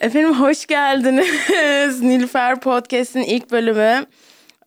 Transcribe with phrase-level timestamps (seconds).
[0.00, 2.00] Efendim hoş geldiniz.
[2.02, 4.06] Nilüfer Podcast'in ilk bölümü.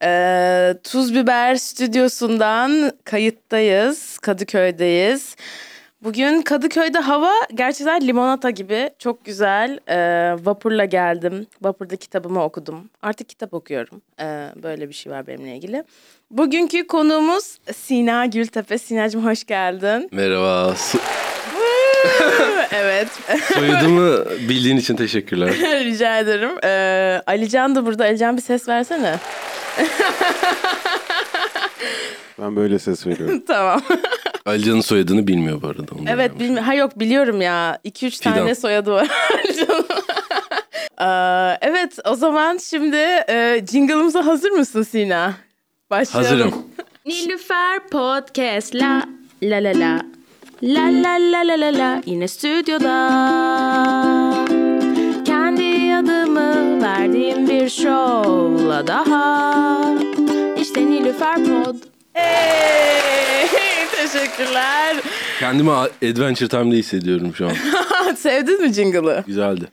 [0.03, 4.17] Ee, Tuz Biber stüdyosundan kayıttayız.
[4.17, 5.35] Kadıköy'deyiz.
[6.03, 8.89] Bugün Kadıköy'de hava gerçekten limonata gibi.
[8.99, 9.79] Çok güzel.
[9.87, 11.47] Ee, vapurla geldim.
[11.61, 12.89] Vapurda kitabımı okudum.
[13.01, 14.01] Artık kitap okuyorum.
[14.19, 15.83] Ee, böyle bir şey var benimle ilgili.
[16.31, 18.77] Bugünkü konuğumuz Sina Gültepe.
[18.77, 20.09] Sinacığım hoş geldin.
[20.11, 20.75] Merhaba.
[22.75, 23.07] Evet.
[23.53, 25.49] soyadımı bildiğin için teşekkürler.
[25.85, 26.49] Rica ederim.
[26.63, 28.03] Ee, Alican da burada.
[28.03, 29.15] Alican bir ses versene.
[32.41, 33.43] Ben böyle ses veriyorum.
[33.47, 33.81] tamam.
[34.45, 35.81] Alican'ın soyadını bilmiyor bu arada.
[35.99, 36.39] onu evet öğrenmiş.
[36.39, 37.79] bilmi ha yok biliyorum ya.
[37.85, 39.07] 2-3 tane soyadı var.
[39.45, 39.85] Alican'ın.
[41.01, 42.95] Ee, evet o zaman şimdi
[43.29, 45.33] e, jingle'ımıza hazır mısın Sina?
[45.89, 46.31] Başlayalım.
[46.31, 46.65] Hazırım.
[47.05, 49.03] Nilüfer Podcast la
[49.43, 50.01] la la la
[50.63, 52.93] La la la la la la yine stüdyoda
[55.25, 59.95] Kendi adımı verdiğim bir şovla daha
[60.61, 61.75] İşte Nilüfer Pod
[62.13, 63.47] Hey,
[63.91, 64.95] teşekkürler.
[65.39, 67.53] Kendimi Adventure Time'da hissediyorum şu an.
[68.17, 69.23] Sevdin mi jingle'ı?
[69.27, 69.65] Güzeldi.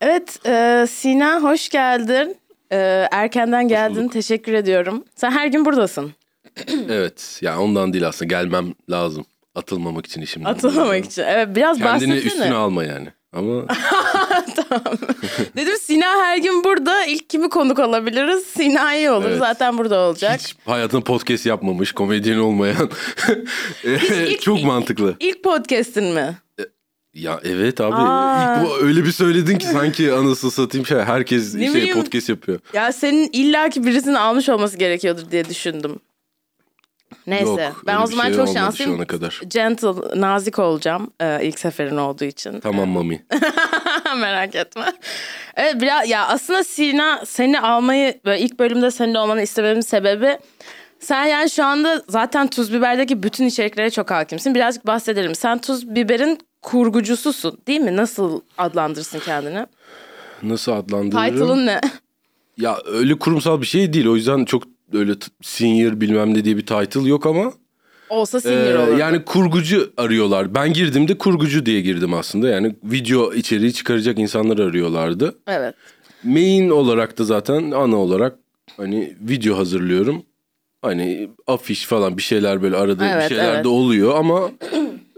[0.00, 2.36] Evet, e, Sina hoş geldin.
[2.72, 5.04] E, erkenden geldin, teşekkür ediyorum.
[5.14, 6.12] Sen her gün buradasın.
[6.90, 7.38] Evet.
[7.42, 8.28] Ya ondan değil aslında.
[8.28, 9.24] Gelmem lazım.
[9.54, 10.48] Atılmamak için işimden.
[10.50, 11.22] Atılmamak için.
[11.22, 12.18] Evet, biraz Kendini bahsetsene.
[12.18, 13.08] üstüne alma yani.
[13.32, 13.62] Ama
[15.56, 17.04] Dedim Sina her gün burada.
[17.04, 18.44] İlk kimi konuk alabiliriz?
[18.44, 19.26] Sina iyi olur.
[19.28, 19.38] Evet.
[19.38, 20.40] Zaten burada olacak.
[20.40, 22.90] hiç hayatında podcast yapmamış, komedyen olmayan.
[23.84, 25.16] ilk- Çok mantıklı.
[25.20, 26.38] İlk podcast'in mi?
[27.14, 27.94] Ya evet abi.
[27.94, 28.56] Aa.
[28.62, 30.98] İlk bu öyle bir söyledin ki sanki anasını satayım şey.
[30.98, 31.94] Herkes Ne şey bileyim.
[32.00, 32.60] podcast yapıyor.
[32.72, 36.00] Ya senin illaki birisini almış olması gerekiyordur diye düşündüm.
[37.26, 37.44] Neyse.
[37.44, 38.92] Yok, ben öyle o bir zaman şey çok olmadı şanslıyım.
[38.92, 39.40] Şu ana kadar.
[39.48, 42.60] Gentle, nazik olacağım e, ilk seferin olduğu için.
[42.60, 43.24] Tamam mami.
[44.16, 44.92] Merak etme.
[45.56, 50.38] Evet biraz ya aslında Sina seni almayı böyle ilk bölümde seninle olmanı istememin sebebi
[51.00, 54.54] sen yani şu anda zaten Tuz Biber'deki bütün içeriklere çok hakimsin.
[54.54, 55.34] Birazcık bahsedelim.
[55.34, 57.96] Sen Tuz Biber'in kurgucususun değil mi?
[57.96, 59.66] Nasıl adlandırırsın kendini?
[60.42, 61.30] Nasıl adlandırırım?
[61.30, 61.80] Title'ın ne?
[62.58, 64.06] Ya öyle kurumsal bir şey değil.
[64.06, 64.62] O yüzden çok
[64.94, 67.52] öyle senior bilmem ne diye bir title yok ama.
[68.08, 68.98] Olsa e, senior olur.
[68.98, 70.54] yani kurgucu arıyorlar.
[70.54, 72.48] Ben girdiğimde kurgucu diye girdim aslında.
[72.48, 75.34] Yani video içeriği çıkaracak insanlar arıyorlardı.
[75.46, 75.74] Evet.
[76.24, 78.38] Main olarak da zaten ana olarak
[78.76, 80.22] hani video hazırlıyorum.
[80.82, 83.64] Hani afiş falan bir şeyler böyle arada Evet, bir şeyler evet.
[83.64, 84.50] de oluyor ama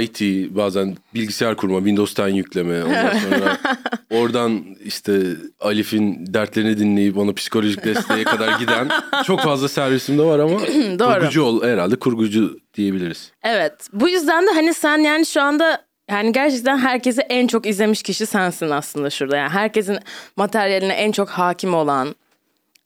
[0.00, 0.20] IT
[0.56, 3.58] bazen bilgisayar kurma Windows 10 yükleme ondan sonra
[4.10, 5.22] oradan işte
[5.60, 8.88] Alif'in dertlerini dinleyip ona psikolojik desteğe kadar giden
[9.24, 10.60] çok fazla servisim de var ama
[10.98, 11.14] Doğru.
[11.14, 13.32] kurgucu ol herhalde kurgucu diyebiliriz.
[13.42, 13.72] Evet.
[13.92, 18.26] Bu yüzden de hani sen yani şu anda yani gerçekten herkesi en çok izlemiş kişi
[18.26, 19.36] sensin aslında şurada.
[19.36, 19.98] Yani herkesin
[20.36, 22.14] materyaline en çok hakim olan.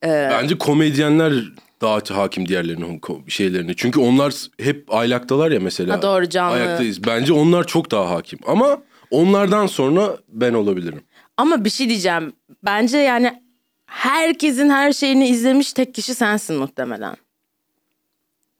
[0.05, 1.33] Bence komedyenler
[1.81, 3.75] daha hakim diğerlerinin şeylerine.
[3.77, 5.97] Çünkü onlar hep aylaktalar ya mesela.
[5.97, 6.55] Ha, doğru, canlı.
[6.55, 7.05] Ayaktayız.
[7.05, 8.39] Bence onlar çok daha hakim.
[8.47, 11.03] Ama onlardan sonra ben olabilirim.
[11.37, 12.33] Ama bir şey diyeceğim.
[12.65, 13.43] Bence yani
[13.87, 17.17] herkesin her şeyini izlemiş tek kişi sensin muhtemelen.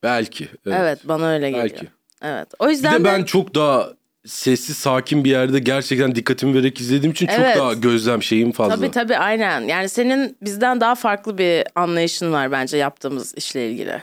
[0.03, 0.45] Belki.
[0.67, 0.79] Evet.
[0.81, 1.71] Evet, bana öyle geliyor.
[1.71, 1.89] Belki.
[2.23, 2.49] Evet.
[2.59, 3.93] O Bir yüzden de ben çok daha
[4.27, 7.55] sessiz sakin bir yerde gerçekten dikkatimi vererek izlediğim için Evet.
[7.55, 8.77] çok daha gözlem şeyim fazla.
[8.77, 9.61] Tabii tabii aynen.
[9.61, 14.03] Yani senin bizden daha farklı bir anlayışın var bence yaptığımız işle ilgili.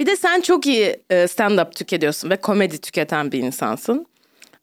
[0.00, 4.06] Bir de sen çok iyi e, stand-up tüketiyorsun ve komedi tüketen bir insansın.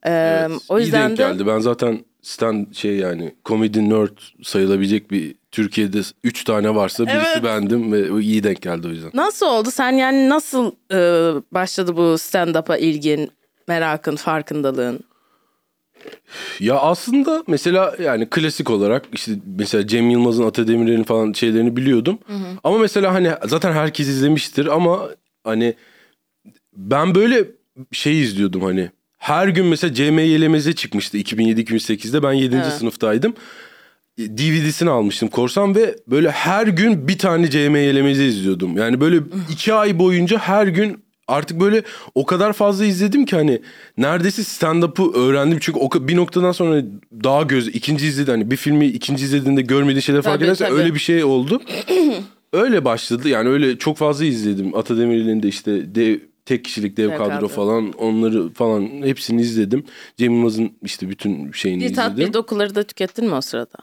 [0.05, 1.47] Ee, Evet, o iyi yüzden denk de geldi.
[1.47, 7.43] Ben zaten stand şey yani komedi nerd sayılabilecek bir Türkiye'de 3 tane varsa birisi Evet.
[7.43, 9.11] bendim ve o iyi denk geldi o yüzden.
[9.13, 9.71] nasıl oldu?
[9.71, 10.97] Sen yani nasıl e,
[11.51, 13.31] başladı bu stand-up'a ilgin,
[13.67, 14.99] merakın, farkındalığın?
[16.59, 22.19] Ya aslında mesela yani klasik olarak işte mesela Cem Yılmaz'ın Ata Demirer'in falan şeylerini biliyordum.
[22.63, 25.09] Ama mesela hani zaten herkes izlemiştir ama
[25.43, 25.73] hani
[26.73, 27.43] ben böyle
[27.91, 32.55] şey izliyordum hani her gün mesela CM Yelemez'e çıkmıştı 2007-2008'de ben 7.
[32.55, 32.65] Evet.
[32.65, 33.33] sınıftaydım.
[34.19, 38.77] DVD'sini almıştım korsan ve böyle her gün bir tane CM Yelemez'i izliyordum.
[38.77, 39.19] Yani böyle
[39.51, 41.83] iki ay boyunca her gün artık böyle
[42.15, 43.61] o kadar fazla izledim ki hani
[43.97, 45.57] neredeyse stand-up'ı öğrendim.
[45.61, 46.83] Çünkü o, bir noktadan sonra
[47.23, 50.73] daha göz ikinci izledi hani bir filmi ikinci izlediğinde görmediğin şeyler fark tabii.
[50.73, 51.61] öyle bir şey oldu.
[52.53, 54.75] öyle başladı yani öyle çok fazla izledim.
[54.77, 57.47] Atademir'in de işte dev, tek kişilik dev Dev kadro kadro.
[57.47, 59.83] falan onları falan hepsini izledim.
[60.17, 62.27] Cem Yılmaz'ın işte bütün şeyini Bir tat izledim.
[62.29, 63.77] bir dokuları da tükettin mi o sırada?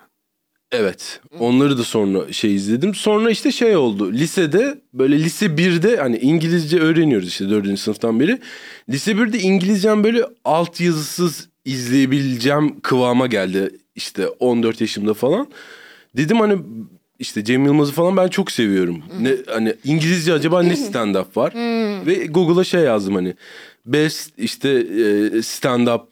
[0.75, 1.21] Evet.
[1.39, 2.95] Onları da sonra şey izledim.
[2.95, 4.13] Sonra işte şey oldu.
[4.13, 7.79] Lisede böyle lise 1'de hani İngilizce öğreniyoruz işte 4.
[7.81, 8.39] sınıftan beri.
[8.91, 13.71] Lise 1'de İngilizcem böyle alt yazısız izleyebileceğim kıvama geldi.
[13.95, 15.49] işte 14 yaşımda falan.
[16.17, 16.59] Dedim hani
[17.19, 19.03] işte Cem Yılmaz'ı falan ben çok seviyorum.
[19.21, 21.53] Ne hani İngilizce acaba ne stand up var?
[22.07, 23.35] Ve Google'a şey yazdım hani
[23.87, 24.87] best işte
[25.43, 26.03] stand up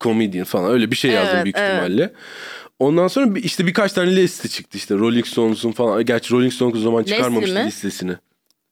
[0.00, 1.70] comedian falan öyle bir şey yazdım Evet, büyük evet.
[1.72, 2.12] ihtimalle.
[2.78, 6.04] Ondan sonra bir- işte birkaç tane liste çıktı işte Rolling Stones'un falan.
[6.04, 7.66] Gerçi Rolling Stones o zaman Leslie çıkarmamıştı mi?
[7.66, 8.12] listesini.
[8.12, 8.18] Ha,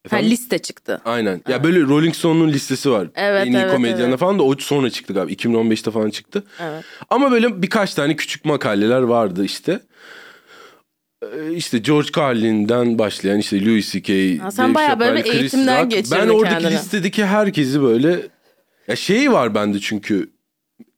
[0.04, 0.30] Efendim?
[0.30, 1.00] liste çıktı.
[1.04, 1.42] Aynen.
[1.48, 3.08] Ya böyle Rolling Stone'un listesi var.
[3.14, 4.18] Evet, en iyi evet, komedyenler evet.
[4.18, 5.32] falan da o sonra çıktı galiba.
[5.32, 6.44] 2015'te falan çıktı.
[6.60, 6.84] Evet.
[7.10, 9.80] Ama böyle birkaç tane küçük makaleler vardı işte.
[11.22, 14.38] Ee, İşte George Carlin'den başlayan işte Louis C.K.
[14.38, 15.90] Ha, sen Dave bayağı böyle Chappelle, Chris eğitimden Rock.
[15.90, 16.78] geçirdin Ben oradaki kendini.
[16.78, 18.20] listedeki herkesi böyle
[18.88, 20.30] ya şey var bende çünkü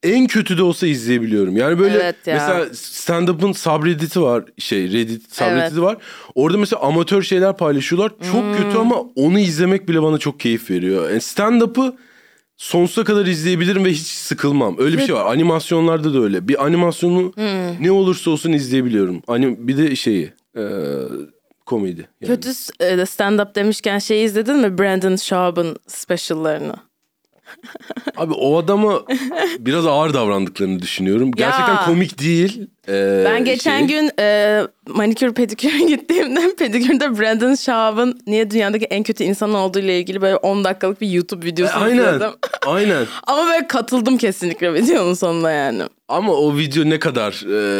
[0.03, 1.57] en kötü de olsa izleyebiliyorum.
[1.57, 2.35] Yani böyle Evet ya.
[2.35, 4.45] mesela stand-up'ın subreddit'i var.
[4.59, 5.77] Şey Reddit subreddit'i Evet.
[5.79, 5.97] var.
[6.35, 8.13] Orada mesela amatör şeyler paylaşıyorlar.
[8.33, 8.57] Çok Hmm.
[8.57, 11.11] kötü ama onu izlemek bile bana çok keyif veriyor.
[11.11, 11.97] Yani stand-up'ı
[12.57, 14.77] sonsuza kadar izleyebilirim ve hiç sıkılmam.
[14.79, 15.27] Öyle bir şey var.
[15.33, 16.49] Animasyonlarda da öyle.
[16.49, 17.85] Bir animasyonu Hmm.
[17.85, 19.23] ne olursa olsun izleyebiliyorum.
[19.29, 20.63] Anim bir de şeyi e,
[21.67, 22.09] komedi.
[22.21, 22.35] Yani.
[22.35, 22.49] Kötü
[22.81, 24.79] e, stand-up demişken şey izledin mi?
[24.79, 26.75] Brandon Schaub'un speciallarını.
[28.17, 29.03] Abi o adama
[29.59, 31.33] biraz ağır davrandıklarını düşünüyorum.
[31.33, 32.69] Gerçekten komik değil.
[32.89, 33.89] E, Ben geçen şey.
[33.89, 39.99] gün e, manikür pediküre gittiğimde pedikürde Brandon Schaub'un niye dünyadaki en kötü insan olduğu ile
[39.99, 41.97] ilgili böyle 10 dakikalık bir YouTube videosu Aynen.
[41.99, 42.31] izledim.
[42.67, 43.07] Aynen.
[43.27, 45.83] Ama böyle katıldım kesinlikle videonun sonunda yani.
[46.09, 47.33] Ama o video ne kadar...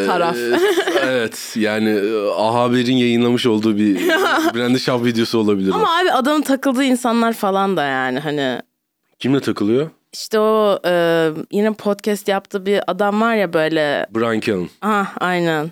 [0.03, 0.35] e, Taraf.
[1.03, 4.07] evet yani e, A Haber'in yayınlamış olduğu bir
[4.55, 5.71] Brandon Schaub videosu olabilir.
[5.71, 5.75] o.
[5.75, 8.59] Ama abi adamın takıldığı insanlar falan da yani hani
[9.23, 9.89] Kimle takılıyor?
[10.13, 14.69] işte o e, yine podcast yaptığı bir adam var ya böyle Brian Callen.
[14.81, 15.71] ah aynen.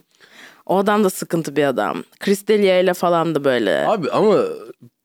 [0.66, 2.04] O adam da sıkıntı bir adam.
[2.20, 3.88] Chris D'Elia ile falan da böyle.
[3.88, 4.36] Abi ama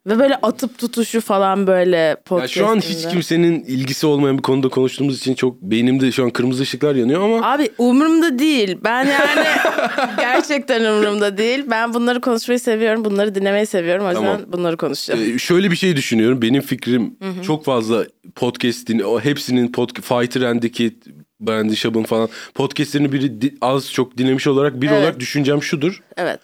[0.06, 2.64] Ve böyle atıp tutuşu falan böyle ya podcastinde.
[2.64, 6.62] şu an hiç kimsenin ilgisi olmayan bir konuda konuştuğumuz için çok beynimde şu an kırmızı
[6.62, 8.79] ışıklar yanıyor ama Abi umurumda değil.
[8.85, 9.47] Ben yani
[10.19, 11.64] gerçekten umurumda değil.
[11.70, 13.05] Ben bunları konuşmayı seviyorum.
[13.05, 14.06] Bunları dinlemeyi seviyorum.
[14.06, 14.41] O yüzden Tamam.
[14.53, 15.35] bunları konuşacağım.
[15.35, 16.43] e, şöyle bir şey düşünüyorum.
[16.43, 17.17] Benim fikrim
[17.47, 18.05] çok fazla
[18.35, 20.97] podcast'in hepsinin pod, Fighter and'deki
[21.41, 25.00] Brandon Schaub'un falan podcast'lerini biri az çok dinlemiş olarak biri Evet.
[25.03, 26.03] olarak düşüncem şudur.
[26.17, 26.41] Evet.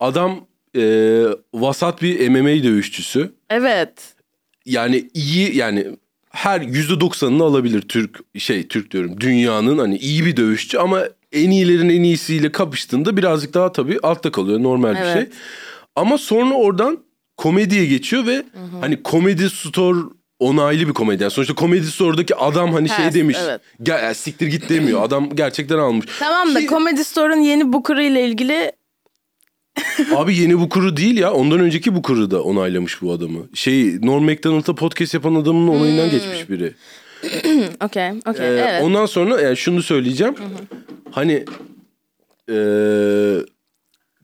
[0.00, 0.46] Adam
[0.76, 0.82] e,
[1.54, 3.32] vasat bir MMA dövüşçüsü.
[3.50, 3.92] Evet.
[4.66, 5.86] yani iyi yani
[6.30, 11.02] her yüzde doksanını alabilir Türk şey Türk diyorum dünyanın hani iyi bir dövüşçü ama
[11.32, 15.14] en iyilerin en iyisiyle kapıştığında birazcık daha tabii altta kalıyor normal bir Evet.
[15.14, 15.26] şey.
[15.96, 16.98] Ama sonra oradan
[17.36, 18.42] komediye geçiyor ve
[18.80, 19.98] hani komedi store
[20.38, 21.28] onaylı bir komedyen.
[21.28, 23.36] Sonuçta komedi store'daki adam hani şey Ters, demiş.
[23.42, 23.60] evet.
[23.82, 25.02] Gel siktir git demiyor.
[25.02, 26.06] Adam gerçekten almış.
[26.18, 28.72] Tamam da Ki- Comedy Store'un yeni Booker'ı ile ilgili
[30.16, 31.32] Abi yeni bu kuru değil ya.
[31.32, 33.38] Ondan önceki bu kuru da onaylamış bu adamı.
[33.54, 36.74] Şey Norm Macdonald'da podcast yapan adamın onayından geçmiş biri.
[37.84, 38.82] okey okey Ee, evet.
[38.82, 40.34] Ondan sonra yani şunu söyleyeceğim.
[41.10, 41.44] Hani
[42.50, 42.56] e,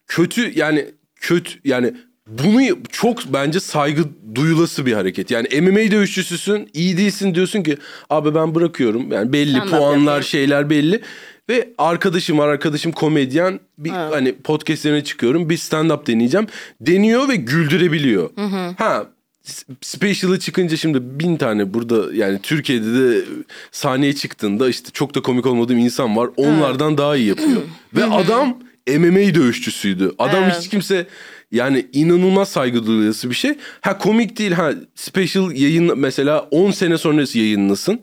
[0.07, 0.87] kötü yani
[1.17, 1.95] kötü yani
[2.27, 2.61] bunu
[2.93, 4.03] çok bence saygı
[4.35, 5.31] duyulası bir hareket.
[5.31, 7.77] Yani MMA dövüşçüsün iyi değilsin diyorsun ki
[8.11, 9.13] abi ben bırakıyorum.
[9.13, 10.23] Yani belli Stand-up puanlar yapıyorum.
[10.23, 11.01] şeyler belli.
[11.49, 16.47] Ve arkadaşım var arkadaşım komedyen bir hani podcastlerine çıkıyorum bir stand up deneyeceğim.
[16.81, 18.31] Deniyor ve güldürebiliyor.
[18.79, 19.07] Ha
[19.43, 23.25] s- Special'ı çıkınca şimdi bin tane burada yani Türkiye'de de
[23.73, 26.31] sahneye çıktığında işte çok da komik olmadığım insan var.
[26.37, 27.63] Onlardan daha iyi yapıyor.
[27.95, 28.59] Ve adam
[28.89, 30.13] MMA dövüşçüsüydü.
[30.19, 30.57] Adam Evet.
[30.61, 31.07] hiç kimse
[31.53, 33.55] yani inanılmaz saygı duyulası bir şey.
[33.81, 38.01] Ha komik değil ha special yayın mesela 10 sene sonrası yayınlasın.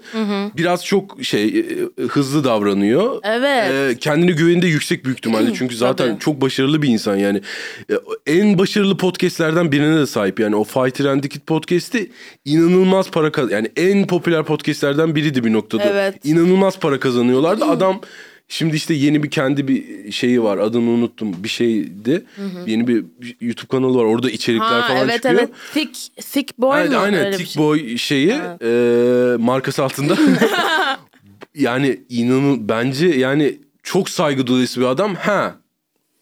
[0.58, 1.64] Biraz çok şey e, e,
[2.08, 3.20] hızlı davranıyor.
[3.24, 3.72] Evet.
[3.96, 5.54] E, kendine güveni de yüksek büyük ihtimalle.
[5.58, 6.20] Çünkü zaten Tabii.
[6.20, 7.42] çok başarılı bir insan yani.
[7.90, 7.94] E,
[8.36, 10.56] En başarılı podcastlerden birine de sahip yani.
[10.56, 12.12] O Fighter and Kid podcast'i
[12.46, 15.84] inanılmaz para kaz- yani en popüler podcastlerden biriydi bir noktada.
[15.84, 16.25] Evet.
[16.25, 17.66] İnanılmaz para kazanıyorlardı.
[17.70, 18.02] Adam
[18.48, 20.58] Şimdi işte yeni bir kendi bir şeyi var.
[20.58, 21.44] Adını unuttum.
[21.44, 22.25] Bir şeydi.
[22.68, 23.06] Yeni bir
[23.42, 24.04] YouTube kanalı var.
[24.04, 25.34] Orada içerikler ha falan evet çıkıyor.
[25.34, 26.98] evet thick thick boy Aynen, mu?
[27.00, 27.64] aynen Thick şey.
[27.64, 28.68] Boy şeyi e,
[29.40, 30.18] markası altında.
[31.56, 35.16] yani inanın bence yani çok saygı duyusu bir adam.
[35.16, 35.56] Ha.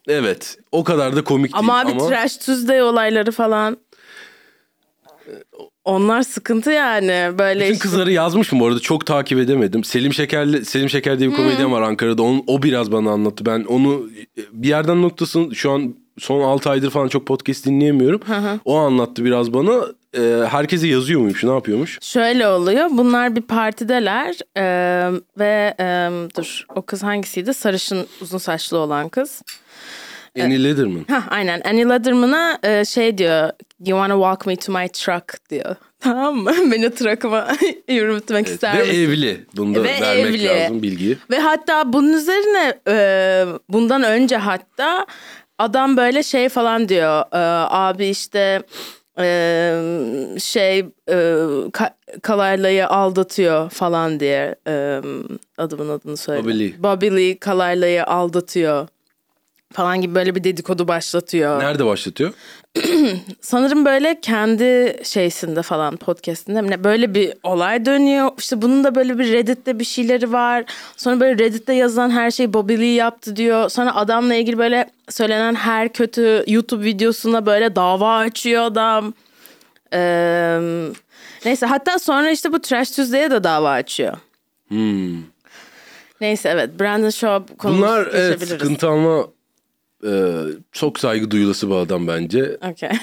[0.07, 0.57] Evet.
[0.71, 3.77] O kadar da komik Ama değil abi ama Trash Tuesday olayları falan
[5.85, 9.83] onlar sıkıntı yani böyle bütün işte- kızları yazmış mı bu arada çok takip edemedim.
[9.83, 12.23] Selim Şekerli Selim Şeker diye bir komedyen var Ankara'da.
[12.23, 13.45] Onun, o biraz bana anlattı.
[13.45, 14.09] Ben onu
[14.51, 18.21] bir yerden noktasını şu an son 6 aydır falan çok podcast dinleyemiyorum.
[18.65, 19.85] O anlattı biraz bana.
[20.17, 21.43] E, herkese yazıyor muymuş?
[21.43, 21.97] Ne yapıyormuş?
[22.01, 22.87] Şöyle oluyor.
[22.91, 27.53] Bunlar bir partideler eee, ve eee, dur o kız hangisiydi?
[27.53, 29.41] Sarışın uzun saçlı olan kız.
[30.41, 31.05] Annie Lederman.
[31.09, 33.49] Ha aynen Annie Lederman'a e, şey diyor
[33.85, 35.75] You wanna walk me to my truck diyor.
[35.99, 36.51] Tamam mı?
[36.71, 37.47] Beni truck'ıma
[37.89, 38.93] yürütmek Evet, ister Ve misin?
[39.03, 39.45] evli.
[39.57, 40.45] Bunu da Ve vermek evli.
[40.47, 41.17] lazım bilgiyi.
[41.31, 45.05] Ve hatta bunun üzerine e, bundan önce hatta
[45.59, 47.19] adam böyle şey falan diyor.
[47.33, 47.37] E,
[47.75, 48.61] abi işte
[49.19, 49.25] e,
[50.39, 51.13] şey e,
[51.71, 55.01] Ka- Kalayla'yı aldatıyor falan diye e,
[55.57, 56.43] adamın adını söyle.
[56.43, 56.73] Bobby Lee.
[56.83, 58.87] Bobby Lee Kalayla'yı aldatıyor
[59.73, 61.59] falan gibi böyle bir dedikodu başlatıyor.
[61.59, 62.33] Nerede başlatıyor?
[63.41, 68.31] Sanırım böyle kendi şeysinde falan podcastinde mi ne böyle bir olay dönüyor.
[68.37, 70.63] İşte bunun da böyle bir Reddit'te bir şeyleri var.
[70.97, 73.69] Sonra böyle Reddit'te yazılan her şey Bobby Lee yaptı diyor.
[73.69, 79.13] Sonra adamla ilgili böyle söylenen her kötü YouTube videosuna böyle dava açıyor adam.
[79.93, 80.59] Ee,
[81.45, 84.17] neyse hatta sonra işte bu Trash Tuesday'e de dava açıyor.
[84.67, 85.33] Hmm.
[86.21, 89.25] Neyse evet Brandon Shaw konumuz Bunlar evet sıkıntı ama
[90.05, 90.11] e,
[90.71, 92.57] çok saygı duyulası bir adam bence.
[92.71, 92.89] Okey.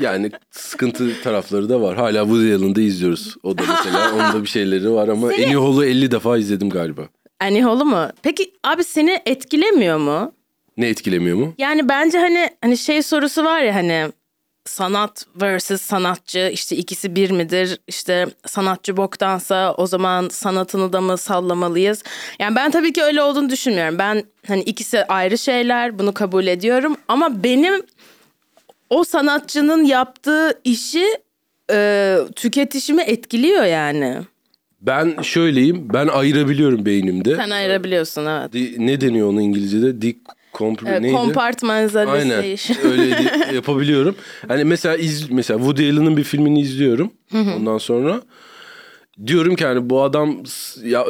[0.00, 1.96] Yani sıkıntı tarafları da var.
[1.96, 3.34] Hala Woody Allen'da izliyoruz.
[3.42, 6.70] O da mesela onun da bir şeyleri var ama Seni- Annie Hall'u 50 defa izledim
[6.70, 7.02] galiba.
[7.40, 8.08] Annie Hall'u mu?
[8.22, 10.32] Peki abi seni etkilemiyor mu?
[10.76, 11.54] Ne etkilemiyor mu?
[11.58, 14.12] Yani bence hani hani şey sorusu var ya hani
[14.68, 17.78] sanat versus sanatçı işte ikisi bir midir?
[17.88, 22.02] İşte sanatçı boktansa o zaman sanatını da mı sallamalıyız?
[22.38, 23.98] Yani ben tabii ki öyle olduğunu düşünmüyorum.
[23.98, 27.82] Ben hani ikisi ayrı şeyler bunu kabul ediyorum ama benim
[28.90, 31.06] o sanatçının yaptığı işi
[31.70, 34.18] e, tüketişimi etkiliyor yani.
[34.80, 35.88] Ben şöyleyeyim.
[35.92, 37.36] Ben ayırabiliyorum beynimde.
[37.36, 38.78] Sen ayırabiliyorsun evet.
[38.78, 40.02] Ne deniyor onun İngilizce'de?
[40.56, 41.14] Decomp Evet, neydi?
[41.14, 42.14] Compartmentalization.
[42.14, 42.44] Aynen
[42.84, 44.14] öyle yapabiliyorum.
[44.48, 47.10] Hani mesela iz, mesela Woody Allen'ın bir filmini izliyorum.
[47.34, 48.20] Ondan sonra
[49.26, 50.36] diyorum ki hani bu adam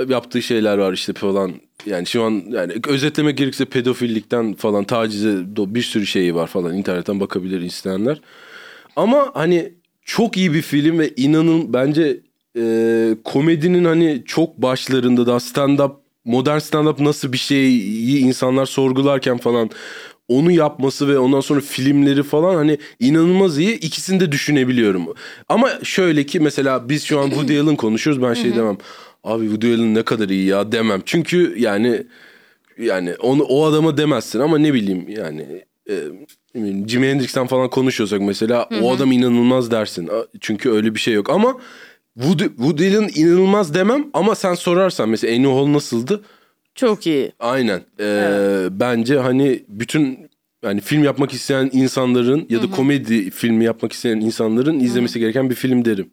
[0.08, 1.52] yaptığı şeyler var işte falan.
[1.86, 7.20] Yani şu an yani özetlemek gerekirse pedofillikten falan tacize bir sürü şeyi var falan internetten
[7.20, 8.20] bakabilir isteyenler.
[8.96, 9.72] Ama hani
[10.04, 12.20] çok iyi bir film ve inanın bence
[12.58, 18.66] e, komedinin hani çok başlarında da stand up modern stand up nasıl bir şeyi insanlar
[18.66, 19.70] sorgularken falan
[20.28, 23.78] onu yapması ve ondan sonra filmleri falan hani inanılmaz iyi.
[23.78, 25.06] İkisini de düşünebiliyorum.
[25.48, 28.78] Ama şöyle ki mesela biz şu an Woody Allen konuşuyoruz ben şey demem.
[29.24, 31.02] Abi Woody Allen ne kadar iyi ya demem.
[31.06, 32.02] Çünkü yani
[32.78, 35.94] yani onu o adama demezsin ama ne bileyim yani e,
[36.86, 40.10] Jimi Hendrix'ten falan konuşuyorsak mesela o adam inanılmaz dersin.
[40.40, 41.56] Çünkü öyle bir şey yok ama
[42.20, 46.24] Woody, Woody Allen inanılmaz demem ama sen sorarsan mesela Annie Hall nasıldı?
[46.74, 47.32] Çok iyi.
[47.40, 47.80] Aynen.
[48.00, 50.30] Ee, Bence hani bütün
[50.64, 55.54] yani film yapmak isteyen insanların ya da komedi filmi yapmak isteyen insanların izlemesi gereken bir
[55.54, 56.10] film derim.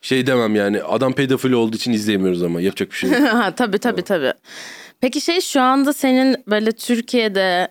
[0.00, 3.20] Şey demem yani adam pedofil olduğu için izleyemiyoruz ama yapacak bir şey yok.
[3.56, 4.32] Tabii tabii tabii.
[5.00, 7.68] Peki şey şu anda senin böyle Türkiye'de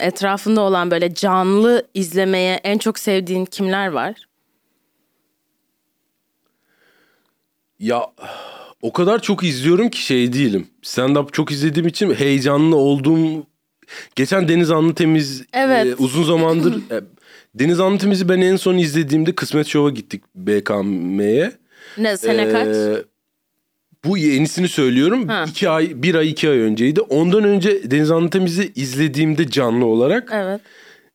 [0.00, 4.14] etrafında olan böyle canlı izlemeye en çok sevdiğin kimler var?
[7.82, 8.06] Ya
[8.82, 10.66] o kadar çok izliyorum ki şey değilim.
[10.82, 13.46] Stand up çok izlediğim için heyecanlı olduğum
[14.16, 15.86] geçen Deniz Anlı Temiz Evet.
[15.86, 17.00] e, uzun zamandır e,
[17.54, 21.52] Deniz Anlı Temiz'i ben en son izlediğimde Kısmet Show'a gittik BKM'ye.
[21.98, 22.66] Ne sene kaç?
[22.76, 23.04] Ee,
[24.04, 25.28] Bu yenisini söylüyorum.
[25.28, 25.44] Ha.
[25.48, 27.00] İki ay, bir ay iki ay önceydi.
[27.00, 30.60] Ondan önce Deniz Anlı Temiz'i izlediğimde canlı olarak Evet.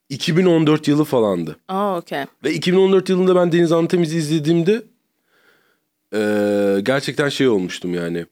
[0.08, 1.56] 2014 yılı falandı.
[1.68, 2.24] Aa okey.
[2.44, 4.82] Ve 2014 yılında ben Deniz Anlı Temiz'i izlediğimde
[6.14, 8.26] eee, gerçekten şey olmuştum yani.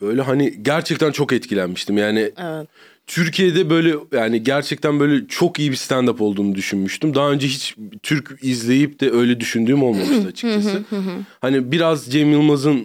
[0.00, 1.98] Böyle hani gerçekten çok etkilenmiştim.
[1.98, 2.68] Yani Evet.
[3.06, 7.14] Türkiye'de böyle yani gerçekten böyle çok iyi bir stand-up olduğunu düşünmüştüm.
[7.14, 10.82] Daha önce hiç Türk izleyip de öyle düşündüğüm olmamıştı açıkçası.
[11.40, 12.84] hani biraz Cem Yılmaz'ın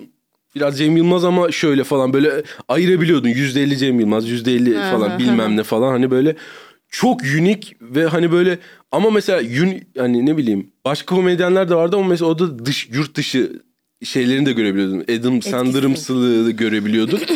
[0.56, 3.30] biraz Cem Yılmaz ama şöyle falan böyle ayırabiliyordun.
[3.30, 5.92] %50 Cem Yılmaz, %50 falan bilmem ne falan.
[5.92, 6.36] Hani böyle
[6.90, 8.60] çok unik ve hani böyle
[8.92, 12.90] ama mesela yün, hani ne bileyim başka komedyenler de vardı ama mesela o da dış
[12.90, 13.62] yurt dışı
[14.04, 15.04] şeylerini de görebiliyordun.
[15.20, 17.20] Adam Sandler'ımsılığı görebiliyordun.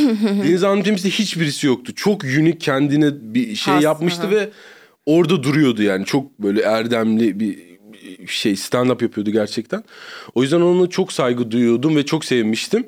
[0.44, 1.96] Deniz Hanım Temiz'de hiçbirisi yoktu.
[1.96, 4.32] Çok unik kendine bir şey Has, yapmıştı aha.
[4.32, 4.50] ve
[5.06, 6.06] orada duruyordu yani.
[6.06, 7.74] Çok böyle erdemli bir
[8.20, 9.84] bir şey stand up yapıyordu gerçekten.
[10.36, 12.88] O yüzden ona çok saygı duyuyordum ve çok sevmiştim.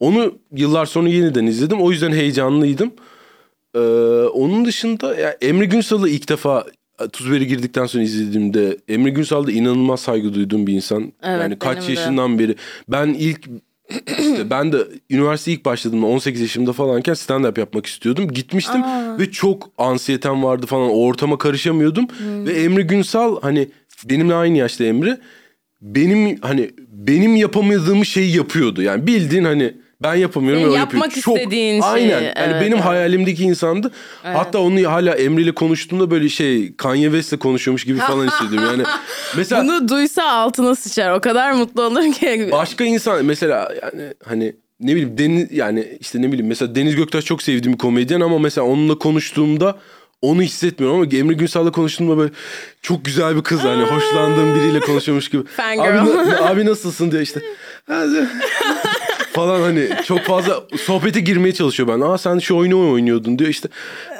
[0.00, 1.80] Onu yıllar sonra yeniden izledim.
[1.80, 2.92] O yüzden heyecanlıydım.
[3.76, 3.80] Ee,
[4.26, 6.64] onun dışında ya Emre Günsal'ı ilk defa
[7.12, 11.12] Tuzber'i girdikten sonra izlediğimde Emre Günsal da inanılmaz saygı duyduğum bir insan.
[11.22, 11.92] Evet, yani kaç de.
[11.92, 12.54] yaşından beri
[12.88, 13.46] ben ilk
[14.18, 14.78] işte ben de
[15.10, 18.28] üniversite ilk başladığımda 18 yaşımda falanken stand up yapmak istiyordum.
[18.28, 18.82] Gitmiştim
[19.18, 20.90] ve çok ansiyetem vardı falan.
[20.90, 23.68] O ortama karışamıyordum ve Emre Günsal hani
[24.04, 25.18] benimle aynı yaşta Emre
[25.80, 28.82] benim hani benim yapamadığım şeyi yapıyordu.
[28.82, 31.22] Yani bildiğin hani ben yapamıyorum Senin ve o yapmak yapıyor.
[31.22, 32.08] Çok, istediğin şeyi, Aynen.
[32.08, 32.84] Yani evet, benim evet.
[32.84, 33.90] hayalimdeki insandı.
[34.22, 38.68] Hatta onu hala Emre ile konuştuğumda böyle şey Kanye West'le konuşuyormuş gibi falan hissediyorum.
[38.70, 38.82] Yani
[39.36, 41.12] mesela Bunu duysa altına sıçar.
[41.12, 42.48] O kadar mutlu olur ki.
[42.52, 47.24] başka insan mesela yani hani ne bileyim Deniz yani işte ne bileyim mesela Deniz Göktaş
[47.24, 49.78] çok sevdiğim bir komedyen ama mesela onunla konuştuğumda
[50.22, 52.32] onu hissetmiyorum ama Emre Günsal'la konuştuğumda böyle
[52.82, 55.44] çok güzel bir kız hani hoşlandığım biriyle konuşuyormuş gibi.
[55.56, 55.98] Fangirl.
[55.98, 57.40] Abi, abi nasılsın diyor işte.
[59.36, 62.00] falan hani çok fazla sohbete girmeye çalışıyor ben.
[62.00, 63.68] Aa sen şu oyunu oynuyordun diyor işte.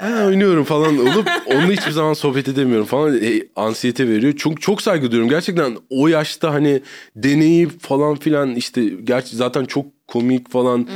[0.00, 3.16] Ha oynuyorum falan olup onunla hiçbir zaman sohbet edemiyorum falan.
[3.16, 4.32] E, ansiyete veriyor.
[4.32, 5.30] Çok çok saygı duyuyorum.
[5.30, 6.82] Gerçekten o yaşta hani
[7.16, 10.86] deneyip falan filan işte gerçi zaten çok komik falan e,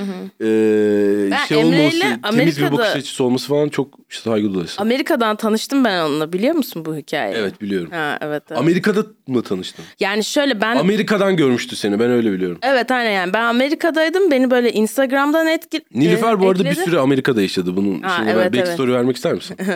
[1.31, 2.01] Ben şey Emre'yle olması,
[2.37, 4.83] temiz bir Amerika'da- bakış açısı olması falan çok saygı duyuyorsun.
[4.83, 7.37] Amerika'dan tanıştım ben onunla biliyor musun bu hikayeyi?
[7.37, 7.91] Evet biliyorum.
[7.91, 8.43] Ha evet.
[8.51, 8.61] evet.
[8.61, 9.85] Amerika'da mı tanıştın?
[10.01, 12.59] yani şöyle ben Amerika'dan görmüştü seni ben öyle biliyorum.
[12.63, 16.85] Evet aynen yani ben Amerika'daydım beni böyle Instagram'dan etki Nilüfer bu arada bir ekledi.
[16.85, 17.77] sürü Amerika'da yaşadı.
[17.77, 18.69] Bunun Ha, evet, back evet.
[18.75, 19.57] story vermek ister misin?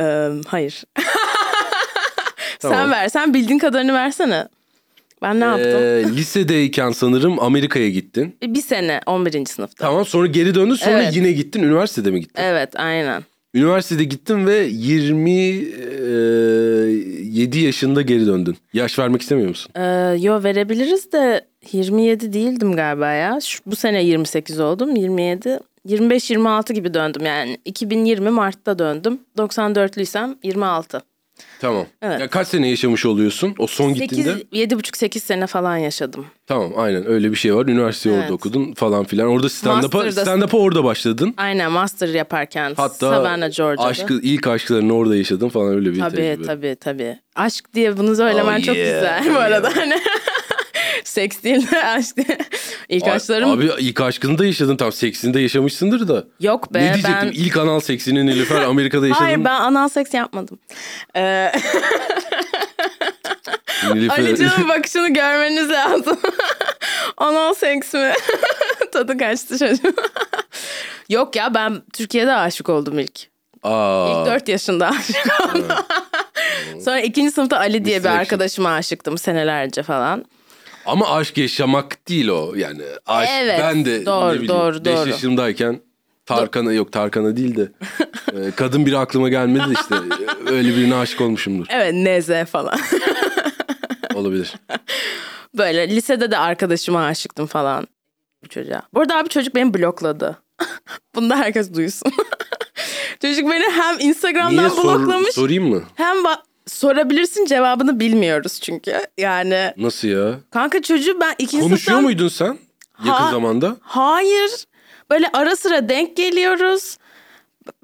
[0.00, 0.84] Ee, hayır.
[2.60, 2.78] Tamam.
[2.78, 4.48] Sen ver sen bildiğin kadarını versene.
[5.22, 5.82] Ben ne yaptım?
[5.82, 8.36] Ee, lisedeyken sanırım Amerika'ya gittin.
[8.42, 9.46] Bir sene 11.
[9.46, 9.86] sınıfta.
[9.86, 11.16] Tamam sonra geri döndün sonra Evet.
[11.16, 11.62] yine gittin.
[11.62, 12.42] Üniversitede mi gittin?
[12.42, 13.22] Evet aynen.
[13.54, 18.56] Üniversitede gittin ve 27 yaşında geri döndün.
[18.72, 19.72] Yaş vermek istemiyor musun?
[19.76, 23.40] Ee, yo verebiliriz de 27 değildim galiba ya.
[23.40, 25.58] Şu, bu sene 28 oldum 27.
[25.88, 27.58] 25-26 gibi döndüm yani.
[27.64, 29.18] 2020 Mart'ta döndüm.
[29.38, 31.02] 94'lüysem 26.
[31.60, 31.86] Tamam.
[32.02, 32.20] Evet.
[32.20, 34.30] Ya kaç sene yaşamış oluyorsun o son 8, gittiğinde?
[34.52, 36.26] 7,5-8 sene falan yaşadım.
[36.46, 37.66] Tamam aynen öyle bir şey var.
[37.66, 38.24] Üniversiteyi Evet.
[38.24, 39.28] orada okudun falan filan.
[39.28, 41.34] Orada stand-up'a, stand-up'a orada başladın.
[41.36, 43.88] Aynen master yaparken Hatta Savannah Georgia'da.
[43.88, 46.46] aşkı, ilk aşklarını orada yaşadın falan öyle bir Tabii tecrübe.
[46.46, 47.18] tabii tabii.
[47.34, 49.76] Aşk diye bunu söylemen Oh çok yeah, güzel bu arada.
[49.76, 49.94] Hani
[51.04, 52.16] Seks değil de aşk.
[52.88, 56.24] İlk A- aşklarım Abi ilk aşkını da yaşadın tam seksini de yaşamışsındır da.
[56.40, 56.78] yok be.
[56.78, 57.30] ne diyecektim ben...
[57.32, 59.24] ilk anal seksini Nilüfer Amerika'da yaşadın.
[59.24, 60.58] Hayır ben anal seks yapmadım.
[61.16, 61.52] Ee,
[63.94, 64.18] Nilüfer...
[64.18, 66.18] Ali Can'ın bakışını görmeniz lazım.
[67.16, 68.12] anal seks mi?
[68.92, 69.94] Tadı kaçtı çocuğun.
[71.08, 73.30] yok ya ben Türkiye'de aşık oldum ilk.
[73.62, 75.66] Aa, İlk 4 yaşında aşık oldum.
[76.84, 80.24] Sonra ikinci sınıfta Ali diye bir arkadaşıma aşıktım senelerce falan.
[80.86, 82.82] Ama aşk yaşamak değil o yani.
[83.06, 85.08] Aşk, Evet, ben de doğru, ne bileyim, doğru, 5 doğru.
[85.08, 85.80] yaşımdayken
[86.26, 87.72] Tarkan'a yok Tarkan'a değil de
[88.46, 89.94] e, kadın biri aklıma gelmedi de işte
[90.46, 91.66] öyle birine aşık olmuşumdur.
[91.70, 92.78] Evet Neze falan.
[94.14, 94.52] Olabilir.
[95.58, 97.86] Böyle lisede de arkadaşıma aşıktım falan.
[98.44, 98.82] Bu çocuğa.
[98.94, 100.38] Bu arada abi çocuk beni blokladı.
[101.14, 102.12] Bunu da herkes duysun.
[103.22, 105.82] çocuk beni hem Instagram'dan Niye sor, bloklamış sorayım mı?
[105.94, 106.38] hem ba-
[106.70, 109.00] sorabilirsin cevabını bilmiyoruz çünkü.
[109.18, 110.34] Yani Nasıl ya?
[110.50, 112.02] kanka çocuğu ben ikinci Konuşuyor sınıftan...
[112.02, 112.58] muydun sen
[112.98, 113.76] yakın Ha- zamanda?
[113.80, 114.50] Hayır.
[115.10, 116.96] Böyle ara sıra denk geliyoruz.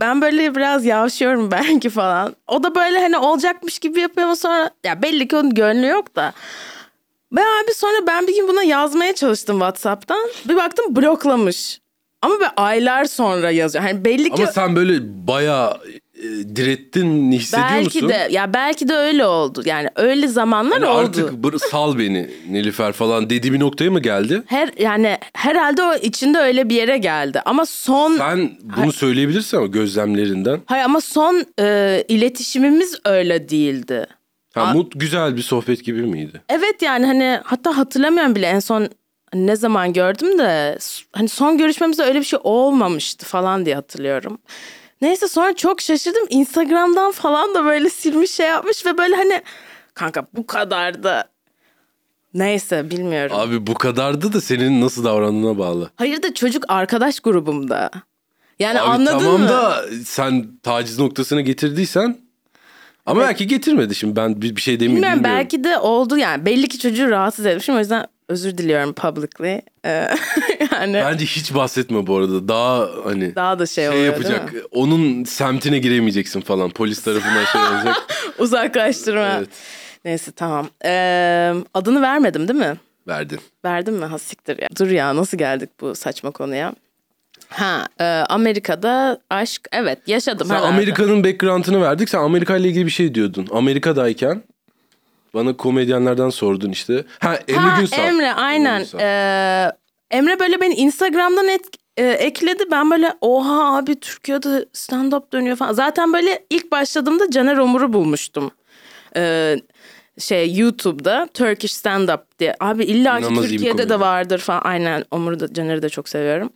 [0.01, 2.37] Ben böyle biraz yavşıyorum belki falan.
[2.47, 6.17] O da böyle hani olacakmış gibi yapıyor ama sonra ya belli ki onun gönlü yok
[6.17, 6.33] da.
[7.33, 10.29] Ben abi sonra ben bir gün buna yazmaya çalıştım WhatsApp'tan.
[10.49, 11.81] Bir baktım bloklamış.
[12.23, 13.85] Ama böyle aylar sonra yazıyor.
[13.85, 15.81] Hani belli ki Ama sen böyle bayağı
[16.23, 18.09] e, direttin hissediyor belki musun?
[18.09, 19.63] de ya belki de öyle oldu.
[19.65, 20.99] Yani öyle zamanlar Hani oldu.
[20.99, 24.43] artık bır- sal beni Nilüfer falan dediği bir noktaya mı geldi?
[24.47, 27.41] Her yani herhalde o içinde öyle bir yere geldi.
[27.45, 30.61] Ama son Sen bunu söyleyebilirsin ama gözlemlerinden.
[30.67, 34.07] Hayır ama son e, iletişimimiz öyle değildi.
[34.55, 36.41] Ha, mut güzel bir sohbet gibi miydi?
[36.49, 38.89] Evet yani hani hatta hatırlamıyorum bile en son
[39.35, 40.79] ne zaman gördüm de
[41.13, 44.39] hani son görüşmemizde öyle bir şey olmamıştı falan diye hatırlıyorum.
[45.01, 46.27] Neyse sonra çok şaşırdım.
[46.31, 49.43] Instagram'dan falan da böyle silmiş şey yapmış ve böyle hani
[49.95, 51.29] kanka bu kadar da
[52.35, 53.37] neyse bilmiyorum.
[53.39, 55.91] Abi bu kadardı da senin nasıl davrandığına bağlı.
[55.97, 57.91] Hayır da çocuk arkadaş grubumda.
[58.59, 59.49] Yani Abi anladın tamam mı?
[59.49, 62.19] da sen taciz noktasına getirdiysen
[63.07, 65.39] ama belki getirmedi şimdi ben bir, bir şey demeyeyim Bilmiyorum bilmiyorum.
[65.45, 66.47] belki de oldu yani.
[66.47, 69.61] Belli ki çocuğu rahatsız etmişim o yüzden özür diliyorum publicly.
[69.85, 69.89] Ee,
[70.73, 72.49] yani Bence hiç bahsetme bu arada.
[72.49, 74.55] Daha hani daha da şey, şey oluyor yapacak.
[74.71, 76.71] Onun semtine giremeyeceksin falan.
[76.71, 77.97] Polis tarafından şey olacak.
[78.39, 79.37] Uzaklaştırma.
[79.39, 79.49] Evet.
[80.05, 80.69] Neyse tamam.
[80.85, 82.77] Ee, adını vermedim değil mi?
[83.09, 83.41] Verdin.
[83.65, 84.05] Verdim mi?
[84.05, 84.69] Ha siktir ya.
[84.79, 86.75] Dur ya nasıl geldik bu saçma konuya?
[87.49, 90.63] Ha e, Amerika'da aşk evet yaşadım Sen.
[90.63, 92.09] Amerika'nın background'ını verdik.
[92.09, 93.49] Sen Amerika ile ilgili bir şey diyordun.
[93.53, 94.43] Amerika'dayken
[95.37, 97.05] bana komedyenlerden sordun işte.
[97.19, 98.05] Ha Emre Ha, Günsal.
[98.05, 98.79] Emre aynen.
[98.79, 98.99] Günsal.
[99.01, 99.73] Ee,
[100.11, 101.65] Emre böyle beni Instagram'dan et,
[101.97, 102.65] e, ekledi.
[102.71, 105.73] Ben böyle oha abi Türkiye'de stand-up dönüyor falan.
[105.73, 108.51] Zaten böyle ilk başladığımda Caner Omur'u bulmuştum.
[109.17, 109.57] Ee,
[110.19, 112.57] şey YouTube'da Turkish Stand Up diye.
[112.61, 114.61] Abi illa ki Türkiye'de de vardır falan.
[114.65, 116.51] Aynen Omur da Caner'i de çok seviyorum.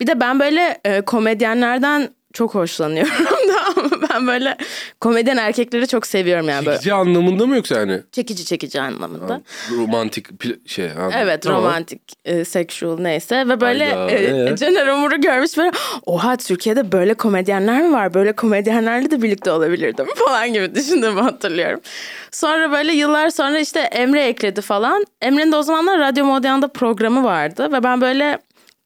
[0.00, 3.12] Bir de ben böyle e, komedyenlerden çok hoşlanıyorum
[4.10, 4.56] ben böyle
[5.00, 8.00] komedyen erkekleri çok seviyorum yani böyle Çekici anlamında mı yoksa yani?
[8.12, 9.40] çekici çekici anlamında.
[9.70, 10.90] Romantik pl- şey.
[10.90, 11.12] anladım.
[11.18, 11.62] Evet Tamam.
[11.62, 14.56] romantik, e, sexual neyse ve böyle Hayda, e, ee?
[14.56, 15.70] Caner Umur'u görmüş böyle
[16.06, 18.14] oha Türkiye'de böyle komedyenler mi var?
[18.14, 21.80] Böyle komedyenlerle de birlikte olabilirdim falan gibi düşündüğümü hatırlıyorum.
[22.30, 25.04] Sonra böyle yıllar sonra işte Emre ekledi falan.
[25.20, 28.38] Emre'nin de o zamanlar Radyo Modern'da programı vardı ve ben böyle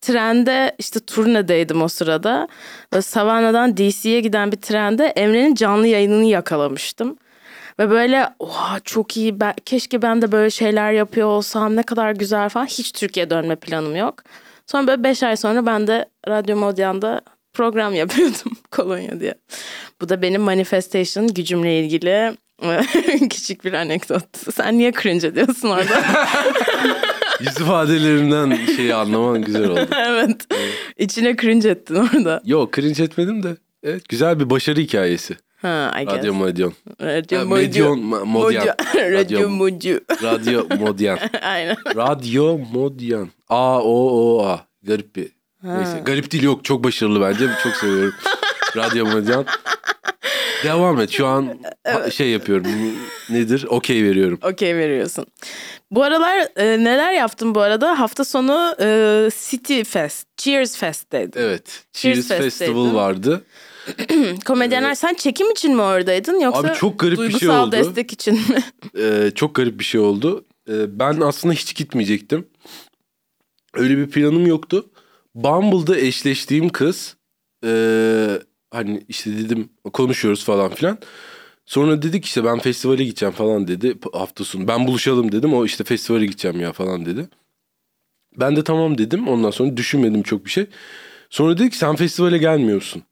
[0.07, 2.49] trende işte turnedeydim o sırada.
[2.93, 7.17] Böyle Savannah'dan DC'ye giden bir trende Emre'nin canlı yayınını yakalamıştım.
[7.79, 12.13] Ve böyle oha çok iyi ben, keşke ben de böyle şeyler yapıyor olsam ne kadar
[12.13, 12.67] güzel falan.
[12.67, 14.23] Hiç Türkiye dönme planım yok.
[14.67, 17.21] Sonra böyle beş ay sonra ben de Radyo Modyan'da
[17.53, 19.35] program yapıyordum Kolonya diye.
[20.01, 22.37] Bu da benim manifestation gücümle ilgili
[23.31, 24.55] küçük bir anekdot.
[24.55, 26.03] Sen niye cringe ediyorsun orada?
[27.41, 29.89] Yüz ifadelerinden şeyi anlaman güzel oldu.
[29.97, 30.47] evet.
[30.99, 32.43] İçine cringe ettin orada.
[32.45, 33.57] Yok cringe etmedim de.
[33.83, 35.37] Evet güzel bir başarı hikayesi.
[35.63, 36.19] Ha, I guess.
[36.19, 36.73] Radyo Modyon.
[37.03, 37.63] Radyo Ha, Modyo.
[37.63, 38.67] Medyon, ma- Modyan.
[38.95, 39.99] Radyo Radyo- Modyo.
[40.23, 41.19] Radyo Modyan.
[41.43, 41.77] Aynen.
[41.97, 43.29] Radyo Modyan.
[43.49, 44.61] A O O A.
[44.83, 45.29] Garip bir.
[45.63, 46.03] Neyse.
[46.05, 46.65] Garip değil yok.
[46.65, 47.49] Çok başarılı bence.
[47.63, 48.15] Çok seviyorum.
[48.77, 49.45] Radyo Modyan.
[50.65, 51.11] Devam et.
[51.11, 52.67] Şu an ha- şey yapıyorum.
[53.31, 53.67] Nedir?
[53.69, 54.39] Okey veriyorum.
[54.43, 55.27] Okey veriyorsun.
[55.91, 58.01] Bu aralar e, neler yaptın bu arada?
[58.01, 61.41] Hafta sonu e, City Fest, Cheers Fest'teydin.
[61.41, 61.85] Evet.
[61.93, 62.43] Cheers Cheers.
[62.43, 63.45] Festival vardı.
[64.47, 67.73] Komedyenler sen çekim için mi oradaydın yoksa Abi çok garip bir şey oldu.
[67.73, 68.63] destek için mi?
[68.99, 70.45] Ee, çok garip bir şey oldu.
[70.69, 72.47] Ee, ben aslında hiç gitmeyecektim.
[73.75, 74.91] Öyle bir planım yoktu.
[75.35, 77.17] Bumble'da eşleştiğim kız
[77.65, 78.27] ee,
[78.75, 80.99] hani işte dedim konuşuyoruz falan filan.
[81.67, 84.69] Sonra dedik işte ben festivale gideceğim falan dedi hafta sonu.
[84.69, 87.29] Ben buluşalım dedim o işte festivale gideceğim ya falan dedi.
[88.41, 90.67] Ben de tamam dedim ondan sonra düşünmedim çok bir şey.
[91.31, 93.03] Sonra dedi ki sen festivale gelmiyorsun.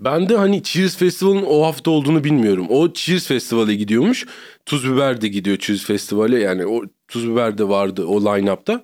[0.00, 2.66] Ben de hani Cheers Festival'ın o hafta olduğunu bilmiyorum.
[2.70, 4.26] O Cheers Festival'e gidiyormuş.
[4.66, 6.40] Tuz Biber de gidiyor Cheers Festival'e.
[6.40, 8.82] Yani o Tuz Biber de vardı o line-up'ta.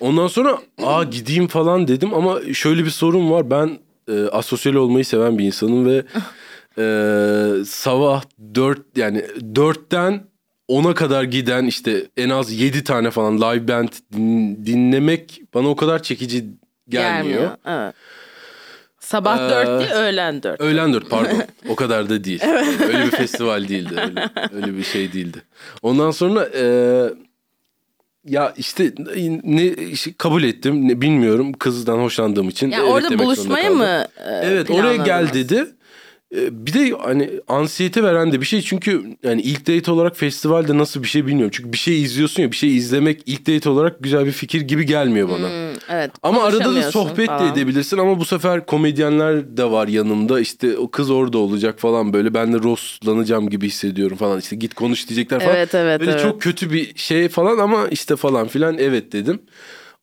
[0.00, 3.50] Ondan sonra aa gideyim falan dedim ama şöyle bir sorun var.
[3.50, 5.96] Ben e, asosyal olmayı seven bir insanım ve
[6.78, 8.22] e, sabah
[8.54, 9.18] 4 yani
[9.54, 10.24] 4'ten
[10.68, 15.76] 10'a kadar giden işte en az 7 tane falan live band din- dinlemek bana o
[15.76, 16.44] kadar çekici
[16.88, 17.50] gelmiyor.
[17.66, 17.94] Evet.
[19.00, 20.60] Sabah Ee, 4 değil öğlen 4.
[20.60, 21.42] Öğlen 4 pardon.
[21.68, 22.42] o kadar da değil.
[22.86, 23.94] Öyle bir festival değildi.
[24.00, 25.42] Öyle, öyle bir şey değildi.
[25.82, 26.64] Ondan sonra e,
[28.24, 28.92] ya işte
[29.44, 29.74] ne
[30.18, 30.88] kabul ettim.
[30.88, 32.70] Ne, bilmiyorum kızdan hoşlandığım için.
[32.70, 35.66] Yani evet orada buluşmaya mı e, Evet oraya gel dedi.
[36.36, 40.78] E, Bir de hani ansiyete veren de bir şey çünkü yani ilk date olarak festivalde
[40.78, 41.50] nasıl bir şey bilmiyorum.
[41.54, 44.86] Çünkü bir şey izliyorsun ya bir şey izlemek ilk date olarak güzel bir fikir gibi
[44.86, 45.48] gelmiyor bana.
[45.48, 46.10] Hmm, evet.
[46.22, 47.52] Ama arada da sohbet de falan.
[47.52, 50.40] edebilirsin ama bu sefer komedyenler de var yanımda.
[50.40, 54.38] İşte o kız orada olacak falan böyle ben de rostlanacağım gibi hissediyorum falan.
[54.38, 55.56] İşte git konuş diyecekler falan.
[55.56, 56.22] Evet, evet, Böyle evet.
[56.22, 59.38] çok kötü bir şey falan ama işte falan filan evet dedim.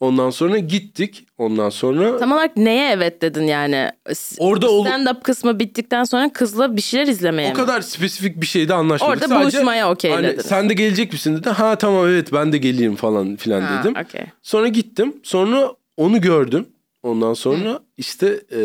[0.02, 1.28] Ondan sonra gittik.
[1.38, 3.92] Ondan sonra Tam olarak neye evet dedin yani?
[4.40, 7.58] Orada ol- Stand-up kısmı bittikten sonra kızla bir şeyler izlemeye o mi?
[7.58, 9.14] kadar spesifik bir şeyde anlaşmadık.
[9.16, 10.34] Orada Sadece buluşmaya okeylediniz.
[10.38, 11.50] Hani sen de gelecek misin dedi.
[11.50, 13.94] Ha tamam evet ben de geleyim falan filan Ha, dedim.
[14.06, 14.22] okey.
[14.42, 15.14] Sonra gittim.
[15.24, 16.68] Sonra onu gördüm.
[17.04, 18.62] Ondan sonra işte e,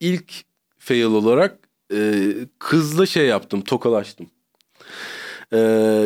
[0.00, 0.32] ilk
[0.78, 1.58] fail olarak
[1.94, 2.22] e,
[2.58, 3.60] kızla şey yaptım.
[3.60, 4.26] Tokalaştım.
[5.52, 5.58] E,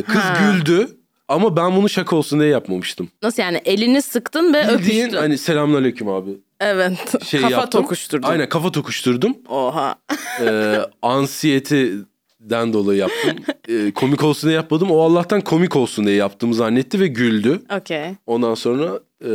[0.09, 0.39] kız Ha.
[0.41, 0.89] güldü.
[1.31, 3.09] Ama ben bunu şaka olsun diye yapmamıştım.
[3.23, 5.17] Nasıl yani elini sıktın ve Bildiğin öpüştün.
[5.19, 6.31] hani selamünaleyküm abi.
[6.61, 7.25] Evet.
[7.27, 7.83] Şey Kafa yaptım.
[7.83, 8.29] tokuşturdun.
[8.29, 9.37] Aynen kafa tokuşturdum.
[9.49, 9.95] Oha.
[10.47, 13.37] e, ansiyeteden dolayı yaptım.
[13.69, 14.91] E, komik olsun diye yapmadım.
[14.91, 17.63] O Allah'tan komik olsun diye yaptığımı zannetti ve güldü.
[17.79, 18.11] Okey.
[18.27, 19.31] Ondan sonra e,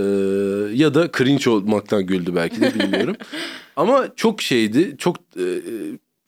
[0.73, 3.15] ya da cringe olmaktan güldü belki de bilmiyorum.
[3.75, 4.95] Ama çok şeydi.
[4.97, 5.45] Çok e,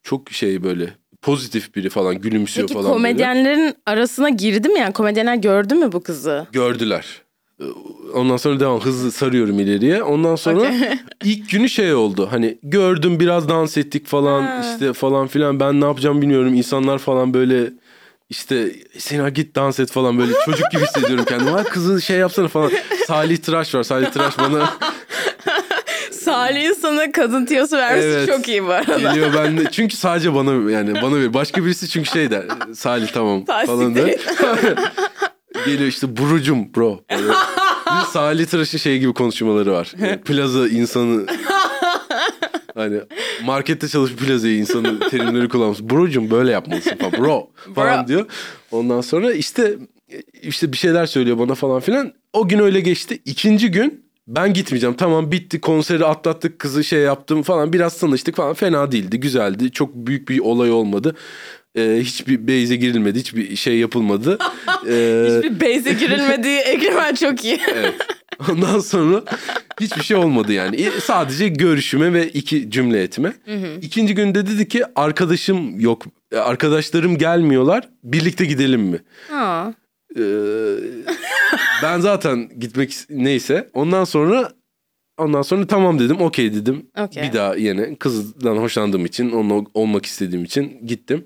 [0.04, 0.94] çok şey böyle
[1.32, 2.94] pozitif biri falan gülümsüyor Peki falan böyle.
[2.94, 4.94] komedyenlerin arasına girdi mi yani?
[4.94, 6.48] Komedyenler gördü mü bu kızı?
[6.52, 7.06] Gördüler.
[8.14, 10.04] Ondan sonra devam hızlı sarıyorum ileriye.
[10.04, 10.78] Ondan sonra Okey.
[11.24, 12.28] ilk günü şey oldu.
[12.32, 14.62] Hani gördüm biraz dans ettik falan Ha.
[14.74, 15.60] işte falan filan.
[15.60, 16.54] Ben ne yapacağım bilmiyorum.
[16.54, 17.70] İnsanlar falan böyle
[18.30, 21.64] işte Sena git dans et falan böyle çocuk gibi hissediyorum kendimi.
[21.64, 22.72] Kızı şey yapsana falan.
[23.08, 23.84] Salih Tıraş var.
[23.84, 24.70] Salih Tıraş bana
[26.32, 28.28] Salih'in sana kadın tiyosu vermesi Evet.
[28.30, 28.98] çok iyi bu arada.
[28.98, 29.64] geliyor ben de.
[29.72, 31.34] Çünkü sadece bana yani bana ver.
[31.34, 32.44] Başka birisi çünkü şey der.
[32.76, 34.16] Salih tamam Tasdik falan der.
[35.66, 37.00] Geliyor işte burucum bro.
[37.12, 37.28] Böyle.
[37.88, 39.92] Bir Salih Tıraş'ın şey gibi konuşmaları var.
[40.00, 41.26] Yani Plaza insanı
[42.76, 43.00] Hani
[43.46, 45.80] markette çalışıp plazayı insanın terimleri kullanmış.
[45.82, 47.12] Brocum böyle yapmalısın falan.
[47.12, 48.08] Bro falan Bro.
[48.08, 48.26] diyor.
[48.72, 49.76] Ondan sonra işte
[50.42, 52.14] işte bir şeyler söylüyor bana falan filan.
[52.34, 53.20] O gün öyle geçti.
[53.26, 54.96] İkinci gün ben gitmeyeceğim.
[54.96, 57.74] Tamam bitti konseri atlattık kızı şey yaptım falan.
[57.74, 58.54] Biraz tanıştık falan.
[58.54, 59.20] Fena değildi.
[59.20, 59.72] Güzeldi.
[59.72, 61.16] Çok büyük bir olay olmadı.
[61.78, 63.20] Ee, hiçbir beyze girilmedi.
[63.20, 64.38] Hiçbir şey yapılmadı.
[64.90, 67.60] Ee, Hiçbir base'e girilmediği Egemen çok iyi.
[67.74, 67.94] Evet.
[68.52, 69.24] Ondan sonra
[69.82, 70.90] hiçbir şey olmadı yani.
[71.04, 73.34] Sadece görüşüme ve iki cümle etme.
[73.82, 76.04] İkinci günde dedi ki arkadaşım yok.
[76.36, 77.90] Arkadaşlarım gelmiyorlar.
[78.04, 79.00] Birlikte gidelim mi?
[79.30, 79.74] Ha.
[80.16, 80.76] Ee,
[81.84, 83.70] ben zaten gitmek neyse.
[83.74, 84.52] Ondan sonra
[85.18, 86.22] ondan sonra tamam dedim.
[86.22, 86.86] Okey dedim.
[87.00, 87.24] Okey.
[87.24, 91.26] Bir daha yine kızdan hoşlandığım için, onunla olmak istediğim için gittim.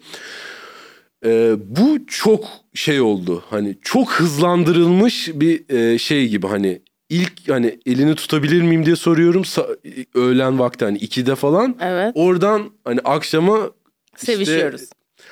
[1.26, 3.44] Ee, bu çok şey oldu.
[3.50, 9.42] Hani çok hızlandırılmış bir e, şey gibi hani ilk hani elini tutabilir miyim diye soruyorum.
[9.42, 9.78] Sa-
[10.16, 11.76] öğlen vakti hani 2'de falan.
[11.82, 12.12] Evet.
[12.16, 13.72] Oradan hani akşama
[14.16, 14.82] işte- Sevişiyoruz.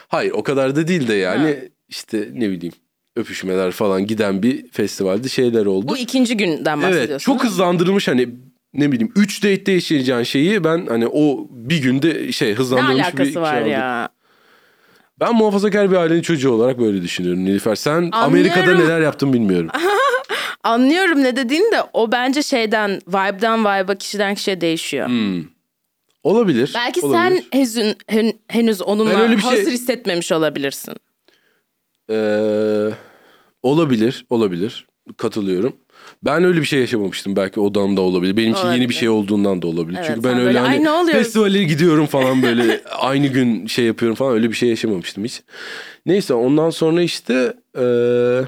[0.07, 1.55] Hayır o kadar da değil de yani Ha.
[1.87, 2.73] işte ne bileyim
[3.15, 5.87] öpüşmeler falan giden bir festivalde şeyler oldu.
[5.87, 7.09] Bu ikinci günden bahsediyorsun.
[7.11, 8.29] Evet çok hızlandırılmış hani
[8.73, 13.03] ne bileyim 3 date'de yaşayacağın şeyi ben hani o bir günde şey Ne hızlandırılmış bir
[13.03, 13.71] alakası şey var aldım.
[13.71, 14.09] ya?
[15.19, 17.75] Ben muhafazakar bir ailenin çocuğu olarak böyle düşünüyorum Nilüfer.
[17.75, 19.69] Sen Amerika'da neler yaptın bilmiyorum.
[20.63, 25.07] Anlıyorum ne dediğini de o bence şeyden vibe'dan vibe'a kişiden kişiye değişiyor.
[25.07, 25.43] Hmm.
[26.23, 26.71] Olabilir.
[26.75, 27.43] Belki olabilir.
[27.51, 30.93] sen hezün, hen- henüz onunla şey- hazır hissetmemiş olabilirsin.
[32.09, 32.89] Ee,
[33.63, 34.87] olabilir, olabilir.
[35.17, 35.75] Katılıyorum.
[36.23, 37.35] Ben öyle bir şey yaşamamıştım.
[37.35, 38.37] Belki odamda olabilir.
[38.37, 38.89] Benim için yeni Olabilir.
[38.89, 39.97] bir şey olduğundan da olabilir.
[39.97, 43.27] Evet, Çünkü sen ben öyle böyle, hani "Ay, ne oluyor?" festivale gidiyorum falan böyle aynı
[43.27, 45.41] gün şey yapıyorum falan öyle bir şey yaşamamıştım hiç.
[46.05, 48.41] Neyse ondan sonra işte ee,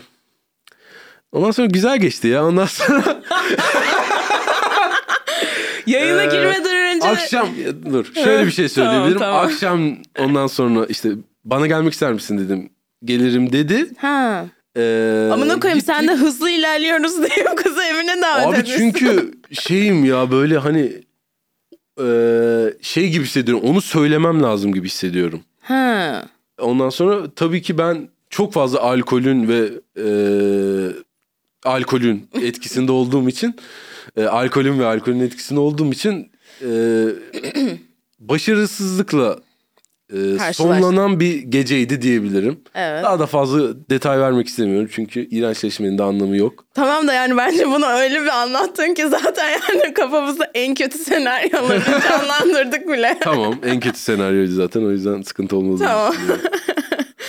[1.31, 2.45] ondan sonra güzel geçti ya.
[2.45, 3.21] Ondan sonra
[5.87, 7.47] Yayına Ee, girmeden önce akşam
[7.93, 9.19] dur şöyle bir şey söyleyebilirim.
[9.19, 9.45] Tamam, tamam.
[9.45, 11.09] Akşam ondan sonra işte
[11.45, 12.69] bana gelmek ister misin dedim.
[13.05, 13.89] Gelirim dedi.
[13.97, 14.45] Ha.
[14.77, 18.77] Ee, Amına koyayım sen de hızlı ilerliyoruz diye kızı evine davet Abi etmişsin.
[18.79, 20.91] çünkü şeyim ya böyle hani
[22.01, 22.07] e,
[22.81, 23.63] şey gibi hissediyorum.
[23.69, 25.41] Onu söylemem lazım gibi hissediyorum.
[25.61, 26.23] Ha.
[26.59, 30.05] Ondan sonra tabii ki ben çok fazla alkolün ve e,
[31.65, 33.55] alkolün etkisinde olduğum için
[34.17, 36.69] e, alkolün ve alkolün etkisinde olduğum için e,
[38.19, 39.39] başarısızlıkla
[40.11, 42.59] e, sonlanan bir geceydi diyebilirim.
[42.75, 43.03] Evet.
[43.03, 46.65] Daha da fazla detay vermek istemiyorum çünkü iğrençleşmenin de anlamı yok.
[46.73, 51.81] Tamam da yani bence bunu öyle bir anlattın ki zaten yani kafamızda en kötü senaryoları
[52.09, 53.17] canlandırdık bile.
[53.21, 55.83] Tamam en kötü senaryoydu zaten o yüzden sıkıntı olmadı.
[55.87, 56.15] Tamam.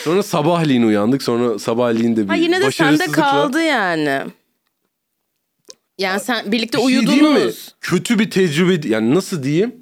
[0.05, 4.21] Sonra sabahleyin uyandık sonra sabahleğin de bir Ha yine de sende kaldı yani.
[5.99, 7.75] Yani sen birlikte Bir şey uyudunuz.
[7.81, 9.82] Kötü bir tecrübe yani nasıl diyeyim?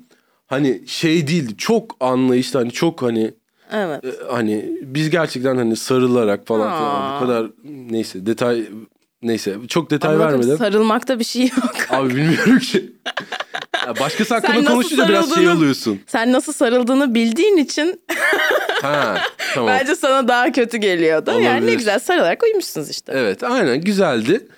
[0.50, 3.34] Hani şey değildi çok anlayışlı hani çok hani
[3.72, 4.04] Evet.
[4.04, 6.78] e, hani biz gerçekten hani sarılarak falan Aa.
[6.78, 7.50] falan bu kadar
[7.90, 8.64] neyse detay
[9.22, 10.56] neyse çok detay bakın vermeden.
[10.56, 11.74] sarılmakta bir şey yok.
[11.90, 12.92] Abi bilmiyorum ki.
[13.86, 16.00] Ya başkası hakkında konuşunca biraz şey oluyorsun.
[16.06, 18.00] Sen nasıl sarıldığını bildiğin için
[18.82, 19.18] Ha
[19.54, 19.68] tamam.
[19.80, 21.30] bence sana daha kötü geliyordu.
[21.30, 21.78] Yani ne Olabilir.
[21.78, 23.12] güzel sarılarak uyumuşsunuz işte.
[23.16, 24.48] Evet aynen güzeldi.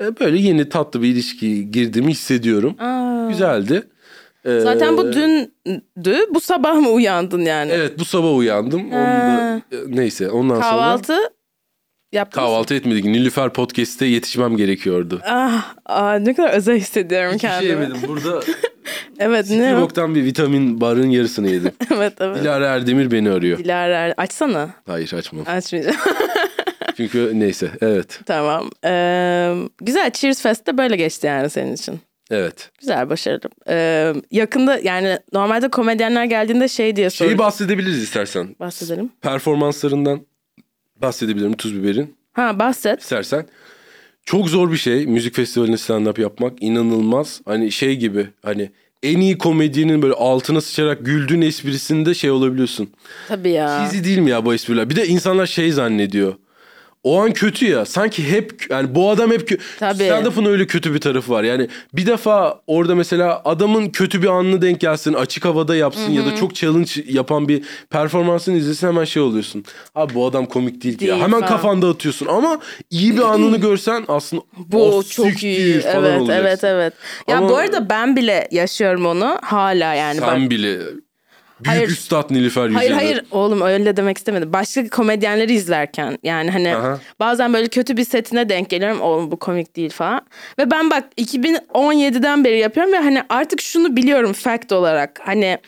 [0.00, 2.76] E, Böyle yeni tatlı bir ilişki girdiğimi hissediyorum.
[2.80, 3.28] Aa.
[3.28, 3.82] Güzeldi.
[4.48, 6.18] E, Zaten bu dündü.
[6.34, 7.72] Bu sabah mı uyandın yani?
[7.72, 8.86] Evet bu sabah uyandım.
[8.86, 11.18] Onu da, e, neyse ondan sonra Kahvaltı
[12.12, 12.48] yaptın mı?
[12.48, 13.04] kahvaltı etmedik.
[13.04, 15.20] Nilüfer Podcast'te yetişmem gerekiyordu.
[15.26, 17.70] Ah, ah, ne kadar özel hissediyorum Hiçbir şey kendimi.
[17.82, 18.08] yemedim.
[18.08, 18.40] Burada
[19.18, 19.76] Evet ne o?
[19.76, 21.72] Sivok'tan bir vitamin barın yarısını yedim.
[21.94, 22.42] evet evet.
[22.42, 23.58] Dilara Erdemir beni arıyor.
[23.58, 24.70] Dilara açsana.
[24.86, 25.44] Hayır açmam.
[25.48, 25.96] Açmayacağım.
[26.96, 28.20] Çünkü neyse evet.
[28.26, 28.70] tamam.
[28.84, 32.00] Ee, güzel Cheers Fest'te böyle geçti yani senin için.
[32.30, 32.70] Evet.
[32.80, 33.40] Güzel başarılı.
[33.68, 37.38] Ee, yakında yani normalde komedyenler geldiğinde şey diye Şeyi soruyor.
[37.38, 38.56] bahsedebiliriz istersen.
[38.60, 39.10] Bahsedelim.
[39.20, 40.20] Performanslarından
[40.96, 42.14] bahsedebilirim Tuz Biber'in.
[42.32, 43.00] Ha bahset.
[43.02, 43.46] istersen.
[44.24, 46.62] Çok zor bir şey müzik festivalinde stand-up yapmak.
[46.62, 47.40] inanılmaz.
[47.44, 48.70] Hani şey gibi hani
[49.02, 52.90] en iyi komedyenin böyle altına sıçarak güldüğün esprisinde şey olabiliyorsun.
[53.28, 53.78] Tabii ya.
[53.90, 54.90] Cheesy değil mi ya bu espriler?
[54.90, 56.34] Bir de insanlar şey zannediyor.
[57.04, 57.84] O an kötü ya.
[57.84, 59.60] Sanki hep yani bu adam hep.
[59.78, 60.04] Tabii.
[60.04, 61.42] Stand-up'ın öyle kötü bir tarafı var.
[61.44, 65.12] Yani bir defa orada mesela adamın kötü bir anını denk gelsin.
[65.14, 69.64] Açık havada yapsın ya da çok challenge yapan bir performansını izlesin hemen şey oluyorsun.
[69.94, 71.10] Abi bu adam komik değil ki ya.
[71.14, 71.52] Değil Hemen falan.
[71.52, 75.80] kafanda atıyorsun ama iyi bir anını görsen aslında Bu "O çok siktir" iyi.
[75.80, 76.46] falan Evet olacaksın.
[76.46, 76.92] evet evet.
[77.28, 80.18] Ya Ama- bu arada ben bile yaşıyorum onu hala yani.
[80.20, 80.78] Sen Bak, bile
[81.60, 81.88] Büyük Hayır.
[81.88, 82.76] üstad Nilüfer Yücel'de.
[82.78, 84.52] Hayır hayır oğlum öyle demek istemedim.
[84.52, 87.00] Başka komedyenleri izlerken yani hani Aha.
[87.20, 89.00] bazen böyle kötü bir setine denk geliyorum.
[89.00, 90.20] Oğlum bu komik değil falan.
[90.58, 95.20] Ve ben bak 2017'den beri yapıyorum ve hani artık şunu biliyorum fact olarak.
[95.24, 95.58] Hani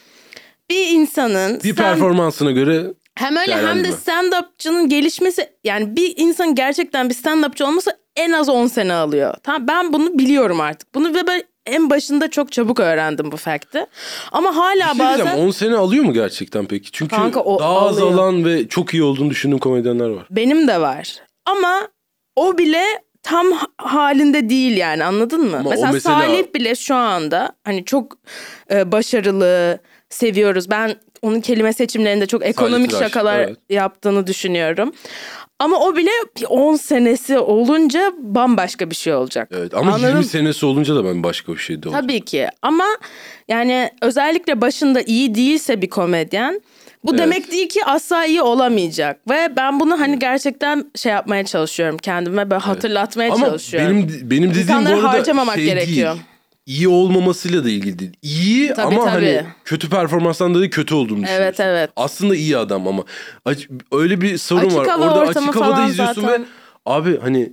[0.71, 7.09] bir insanın Bir performansına göre hem öyle hem de stand-upçının gelişmesi yani bir insan gerçekten
[7.09, 9.35] bir stand-upçı olması en az 10 sene alıyor.
[9.43, 10.95] Tamam ben bunu biliyorum artık.
[10.95, 13.87] Bunu ve ben en başında çok çabuk öğrendim bu fact'i.
[14.33, 16.91] Ama hala şey bazen 10 sene alıyor mu gerçekten peki?
[16.93, 18.13] Çünkü Kanka, o daha az alıyor.
[18.19, 20.27] alan ve çok iyi olduğunu düşündüğüm komedyenler var.
[20.31, 21.15] benim de var.
[21.47, 21.89] Ama
[22.37, 22.83] o bile
[23.23, 25.57] tam ha- halinde değil yani anladın mı?
[25.57, 28.13] Ama mesela, mesela- Salih bile şu anda hani çok
[28.71, 29.79] e, başarılı,
[30.11, 30.71] seviyoruz.
[30.71, 33.57] Ben onun kelime seçimlerinde çok ekonomik Tıraş, şakalar evet.
[33.71, 34.93] yaptığını düşünüyorum.
[35.61, 39.49] Ama o bile bir 10 senesi olunca bambaşka bir şey olacak.
[39.55, 40.25] Evet ama Anladın 20 mı?
[40.25, 42.07] senesi olunca da ben başka bir şeyde olacağım.
[42.07, 42.85] Tabii ki ama
[43.49, 46.61] yani özellikle başında iyi değilse bir komedyen
[47.05, 47.21] bu Evet.
[47.21, 52.51] demek değil ki asla iyi olamayacak ve ben bunu hani gerçekten şey yapmaya çalışıyorum kendime
[52.51, 53.89] böyle hatırlatmaya Ama çalışıyorum.
[53.97, 56.15] benim benim dediğim İnsanları bu arada harcamamak şey gerekiyor.
[56.15, 56.25] değil.
[56.71, 58.13] İyi olmamasıyla da ilgili değil.
[58.23, 59.11] İyi Tabii, ama tabii.
[59.37, 61.25] hani kötü performanstan dolayı kötü olduğunu.
[61.29, 61.91] Evet, evet.
[61.97, 63.05] Aslında iyi adam ama
[63.45, 64.99] Aç- öyle bir sorun Açık var.
[64.99, 66.43] Orada açık havada izliyorsun zaten.
[66.43, 66.47] ve
[66.87, 67.53] abi hani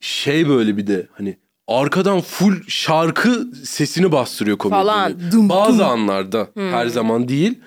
[0.00, 4.86] şey böyle bir de hani arkadan full şarkı sesini bastırıyor komedyenin.
[4.86, 5.14] Falan.
[5.32, 5.86] Dum, Bazı dum.
[5.86, 7.58] anlarda her zaman değil.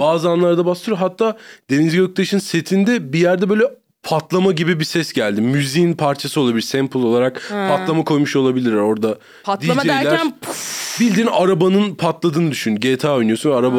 [0.00, 0.98] Bazı anlarda bastırıyor.
[0.98, 1.36] Hatta
[1.70, 3.64] Deniz Göktaş'ın setinde bir yerde böyle
[4.02, 5.40] patlama gibi bir ses geldi.
[5.40, 6.62] Müziğin parçası olabilir.
[6.62, 9.18] Sample olarak patlama koymuş olabilir orada.
[9.44, 12.76] Patlama DJ'ler derken puf, bildiğin arabanın patladığını düşün.
[12.76, 13.78] GTA oynuyorsun araba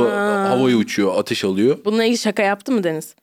[0.49, 1.77] havaya uçuyor, ateş alıyor.
[1.85, 3.15] bununla ilgili şaka yaptı mı Deniz?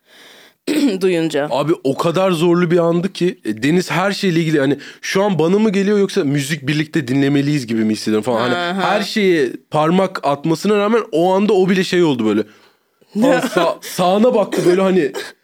[1.01, 1.49] Duyunca.
[1.51, 5.39] Abi o kadar zorlu bir andı ki e, Deniz her şeyle ilgili hani şu an
[5.39, 8.51] bana mı geliyor yoksa müzik birlikte dinlemeliyiz gibi mi hissediyorum falan.
[8.51, 12.43] Hani her şeye parmak atmasına rağmen o anda o bile şey oldu böyle.
[13.23, 15.13] Ha, sağ- sağına baktı böyle hani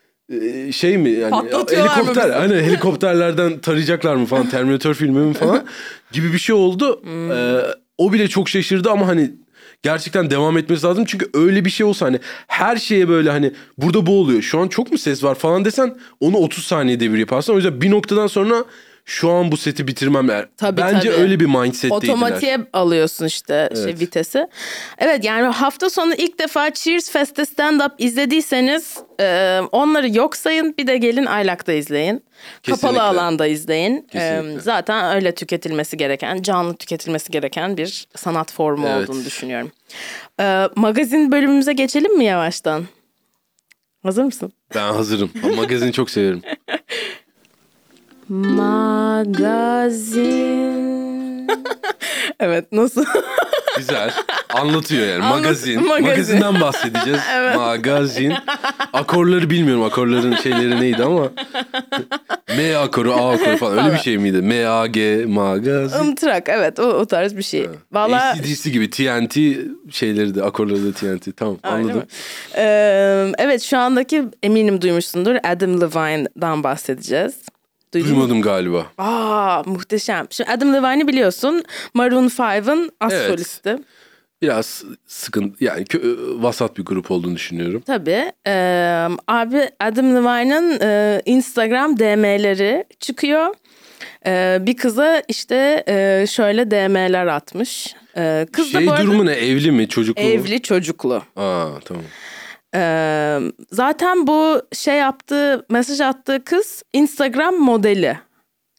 [0.72, 2.38] şey mi yani mı helikopter bizi?
[2.38, 5.64] hani helikopterlerden tarayacaklar mı falan Terminator filmi mi falan
[6.12, 7.00] gibi bir şey oldu.
[7.02, 7.32] Hmm.
[7.32, 7.60] Ee,
[7.98, 9.30] o bile çok şaşırdı ama hani
[9.82, 14.06] gerçekten devam etmesi lazım çünkü öyle bir şey olsa hani her şeye böyle hani burada
[14.06, 17.52] bu oluyor şu an çok mu ses var falan desen onu 30 saniye devir yaparsın
[17.52, 18.64] o yüzden bir noktadan sonra
[19.06, 20.46] şu an bu seti bitirmem er.
[20.56, 21.22] Tabii, Bence tabii.
[21.22, 21.96] öyle bir mindset'teydiler.
[21.96, 24.00] Otomatiğe alıyorsun işte şey Evet.
[24.00, 24.46] vitesi.
[24.98, 30.86] Evet yani hafta sonu ilk defa Cheers Fest'te stand-up izlediyseniz e, onları yok sayın bir
[30.86, 32.24] de gelin Aylak'ta izleyin.
[32.62, 32.88] Kesinlikle.
[32.88, 34.08] Kapalı alanda izleyin.
[34.14, 39.08] E, zaten öyle tüketilmesi gereken, canlı tüketilmesi gereken bir sanat formu Evet.
[39.10, 39.72] olduğunu düşünüyorum.
[40.40, 42.84] E, magazin bölümümüze geçelim mi yavaştan?
[44.02, 44.52] Hazır mısın?
[44.74, 45.30] Ben hazırım.
[45.56, 46.42] Magazini çok severim.
[50.14, 51.48] Magazin.
[52.40, 53.04] evet nasıl?
[53.76, 54.12] Güzel.
[54.54, 55.24] Anlatıyor yani.
[55.24, 55.84] Anlat- magazin.
[55.86, 56.04] magazin.
[56.08, 57.20] Magazinden bahsedeceğiz.
[57.56, 58.34] Magazin.
[58.92, 59.82] Akorları bilmiyorum.
[59.82, 61.28] Akorların şeyleri neydi ama.
[62.56, 63.78] M akoru, A akoru falan.
[63.84, 64.42] Öyle bir şey miydi?
[64.42, 66.04] M, A, G, magazin.
[66.04, 67.68] Imtrak evet o, o tarz bir şey.
[67.92, 69.34] Vallahi ACDC gibi TNT
[69.90, 71.36] şeyleri de akorları da TNT.
[71.36, 72.02] Tamam anladım.
[72.56, 77.34] Ee, evet şu andaki eminim duymuşsundur Adam Levine'dan bahsedeceğiz.
[78.00, 78.20] Duydun mu?
[78.20, 78.86] Duymadım galiba.
[78.98, 80.26] Aa muhteşem.
[80.30, 83.28] Şimdi Adam Levine'i biliyorsun Maroon 5'ın as Evet.
[83.30, 83.76] solisti.
[84.42, 87.82] Biraz sıkıntı yani kö- vasat bir grup olduğunu düşünüyorum.
[87.86, 88.32] Tabii.
[88.46, 93.54] Ee, abi Adam Levine'ın e, Instagram DM'leri çıkıyor.
[94.26, 97.94] Ee, bir kıza işte e, şöyle DM'ler atmış.
[98.16, 99.32] Ee, kız da şey bu arada durumu ne?
[99.32, 99.88] Evli mi?
[99.88, 100.28] Çocuklu mu?
[100.28, 101.22] evli çocuklu.
[101.36, 102.02] Aa tamam.
[102.74, 103.38] Ee,
[103.70, 108.18] zaten bu şey yaptığı, mesaj attığı kız Instagram modeli.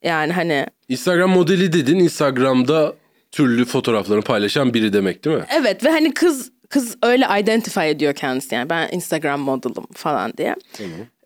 [0.03, 1.99] Yani hani Instagram modeli dedin.
[1.99, 2.93] Instagram'da
[3.31, 5.43] türlü fotoğraflarını paylaşan biri demek değil mi?
[5.59, 10.55] evet ve hani kız kız öyle identify ediyor kendisi yani ben Instagram modelim falan diye.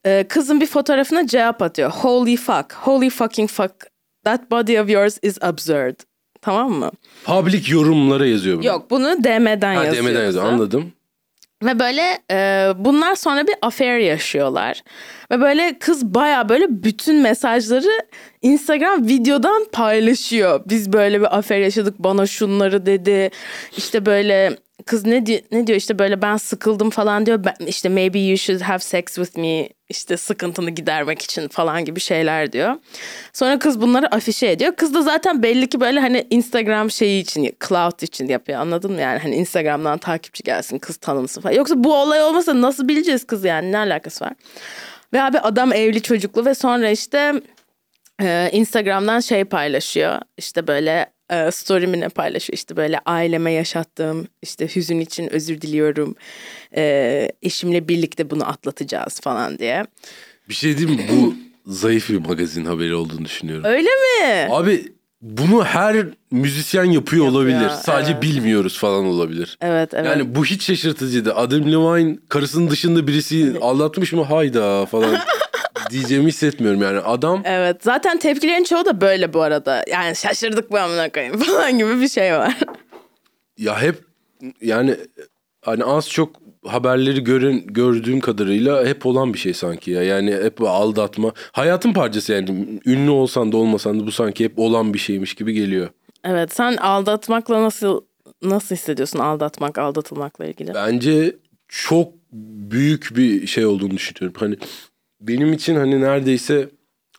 [0.05, 1.91] Ee, kızın bir fotoğrafına cevap atıyor.
[1.91, 3.73] Holy fuck, holy fucking fuck.
[4.23, 5.95] That body of yours is absurd.
[6.41, 6.91] Tamam mı?
[7.25, 8.65] Public yorumlara yazıyor bunu.
[8.65, 10.05] Yok bunu DM'den Ha, yazıyor.
[10.05, 10.91] DM'den yazıyor anladım.
[11.63, 14.83] Ve böyle e, bunlar sonra bir affair yaşıyorlar.
[15.31, 18.01] Ve böyle kız baya böyle bütün mesajları
[18.41, 20.61] Instagram videodan paylaşıyor.
[20.69, 23.29] Biz böyle bir affair yaşadık bana şunları dedi.
[23.77, 27.43] İşte böyle kız ne diyor, ne diyor işte böyle ben sıkıldım falan diyor.
[27.43, 31.99] Ben, işte maybe you should have sex with me işte sıkıntını gidermek için falan gibi
[31.99, 32.75] şeyler diyor.
[33.33, 34.75] Sonra kız bunları afişe ediyor.
[34.75, 39.01] Kız da zaten belli ki böyle hani Instagram şeyi için, cloud için yapıyor anladın mı?
[39.01, 41.55] Yani hani Instagram'dan takipçi gelsin, kız tanınsın falan.
[41.55, 44.33] Yoksa bu olay olmasa nasıl bileceğiz kız yani ne alakası var?
[45.13, 47.33] Ve abi adam evli çocuklu ve sonra işte
[48.21, 50.19] e, Instagram'dan şey paylaşıyor.
[50.37, 56.15] İşte böyle e, story'mi ne paylaşıyor işte böyle aileme yaşattığım işte hüzün için özür diliyorum.
[56.75, 59.85] E, eşimle birlikte bunu atlatacağız falan diye.
[60.49, 61.05] Bir şey diyeyim mi?
[61.11, 61.33] Bu
[61.73, 63.63] zayıf bir magazin haberi olduğunu düşünüyorum.
[63.65, 64.47] Öyle mi?
[64.49, 64.85] Abi
[65.21, 67.69] bunu her müzisyen yapıyor, Yapıyor, olabilir.
[67.69, 68.21] Sadece evet.
[68.23, 69.57] bilmiyoruz falan olabilir.
[69.61, 70.05] Evet evet.
[70.05, 71.35] Yani bu hiç şaşırtıcıydı.
[71.35, 74.23] Adam Levine karısının dışında birisi aldatmış mı?
[74.23, 75.17] Hayda falan
[75.89, 76.99] diyeceğimi hissetmiyorum yani.
[76.99, 79.83] Adam Evet zaten tepkilerin çoğu da böyle bu arada.
[79.91, 82.57] Yani şaşırdık mı amına koyayım falan gibi bir şey var.
[83.57, 83.95] ya hep
[84.61, 84.95] yani
[85.61, 86.35] hani az çok
[86.65, 90.03] haberleri gören gördüğüm kadarıyla hep olan bir şey sanki ya.
[90.03, 91.31] Yani hep aldatma.
[91.51, 92.79] Hayatın parçası yani.
[92.85, 95.89] Ünlü olsan da olmasan da bu sanki hep olan bir şeymiş gibi geliyor.
[96.23, 98.01] Evet sen aldatmakla nasıl
[98.41, 100.73] nasıl hissediyorsun aldatmak aldatılmakla ilgili?
[100.73, 101.35] Bence
[101.67, 102.13] çok
[102.71, 104.39] büyük bir şey olduğunu düşünüyorum.
[104.39, 104.55] Hani
[105.21, 106.69] benim için hani neredeyse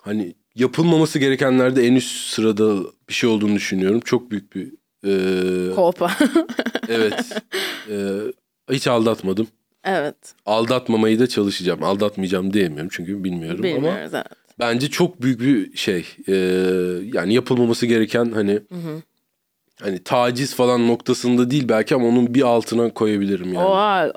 [0.01, 2.77] hani yapılmaması gerekenlerde en üst sırada
[3.09, 4.01] bir şey olduğunu düşünüyorum.
[4.01, 4.73] Çok büyük bir
[5.07, 6.11] e, Kolpa.
[6.89, 7.43] evet.
[7.91, 7.97] E,
[8.71, 9.49] hiç aldatmadım.
[9.85, 10.17] evet.
[10.47, 11.83] Aldatmamayı da çalışacağım.
[11.83, 14.27] Aldatmayacağım diyemiyorum çünkü bilmiyorum ama Bilmiyoruz evet.
[14.59, 16.07] bence çok büyük bir şey.
[16.29, 16.35] E,
[17.15, 18.61] yani yapılmaması gereken hani
[19.83, 23.67] hani taciz falan noktasında değil belki ama onun bir altına koyabilirim yani.
[23.67, 24.13] Oha,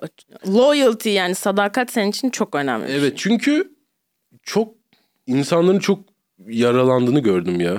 [0.48, 2.84] loyalty yani sadakat senin için çok önemli.
[2.84, 2.98] bir şey.
[2.98, 3.73] Evet çünkü
[4.44, 4.74] çok
[5.28, 6.00] insanların çok
[6.48, 7.78] yaralandığını gördüm ya.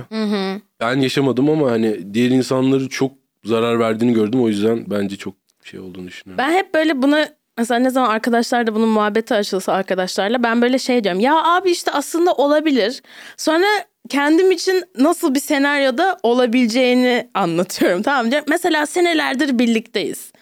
[0.80, 3.12] Ben yaşamadım ama hani diğer insanları çok
[3.44, 4.42] zarar verdiğini gördüm.
[4.42, 5.34] O yüzden bence çok
[5.64, 6.44] şey olduğunu düşünüyorum.
[6.44, 10.78] Ben hep böyle buna mesela ne zaman arkadaşlar da bunun muhabbeti açılsa arkadaşlarla ben böyle
[10.78, 11.20] şey diyorum.
[11.20, 13.02] Ya abi işte aslında olabilir.
[13.36, 13.66] Sonra
[14.08, 18.32] kendim için nasıl bir senaryoda olabileceğini anlatıyorum tamam mı?
[18.48, 20.32] Mesela senelerdir birlikteyiz.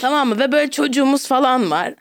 [0.00, 0.38] Tamam mı?
[0.38, 1.94] Ve böyle çocuğumuz falan var.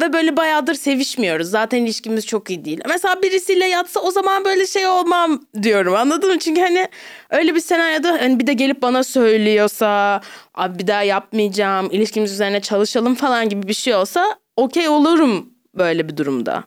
[0.00, 1.50] Ve böyle bayağıdır sevişmiyoruz.
[1.50, 2.80] Zaten ilişkimiz çok iyi değil.
[2.88, 5.94] Mesela birisiyle yatsa o zaman böyle şey olmam diyorum.
[5.94, 6.38] Anladın mı?
[6.38, 6.88] Çünkü hani
[7.30, 10.20] öyle bir senaryoda hani bir de gelip bana söylüyorsa
[10.54, 11.88] abi bir daha yapmayacağım.
[11.90, 16.64] ilişkimiz üzerine çalışalım falan gibi bir şey olsa okey olurum böyle bir durumda.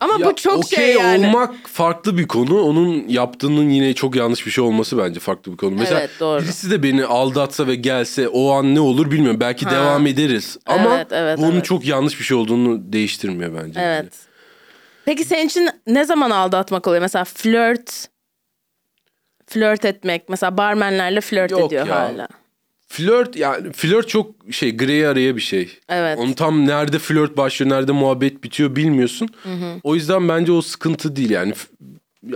[0.00, 1.26] Ama Ya, bu çok okey şey yani.
[1.26, 2.60] olmak farklı bir konu.
[2.62, 5.74] Onun yaptığının yine çok yanlış bir şey olması bence farklı bir konu.
[5.74, 6.42] Mesela Evet, doğru.
[6.42, 9.40] birisi de beni aldatsa ve gelse o an ne olur bilmiyorum.
[9.40, 10.58] Belki devam ederiz.
[10.66, 11.64] Ama Evet, evet, bunun evet.
[11.64, 13.80] çok yanlış bir şey olduğunu değiştirmiyor bence.
[13.80, 14.12] Evet.
[15.04, 17.02] Peki senin için ne zaman aldatmak oluyor?
[17.02, 18.08] Mesela flört
[19.46, 20.28] flört etmek.
[20.28, 21.96] Mesela barmenlerle flört Yok ediyor ya.
[21.96, 22.28] hala.
[22.88, 25.78] Flört yani flört çok şey gri araya bir şey.
[25.88, 26.18] Evet.
[26.18, 29.28] Onu tam nerede flört başlıyor, nerede muhabbet bitiyor bilmiyorsun.
[29.82, 31.52] O yüzden bence o sıkıntı değil yani.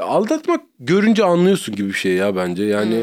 [0.01, 2.65] Aldatmak görünce anlıyorsun gibi bir şey ya bence.
[2.65, 3.03] Yani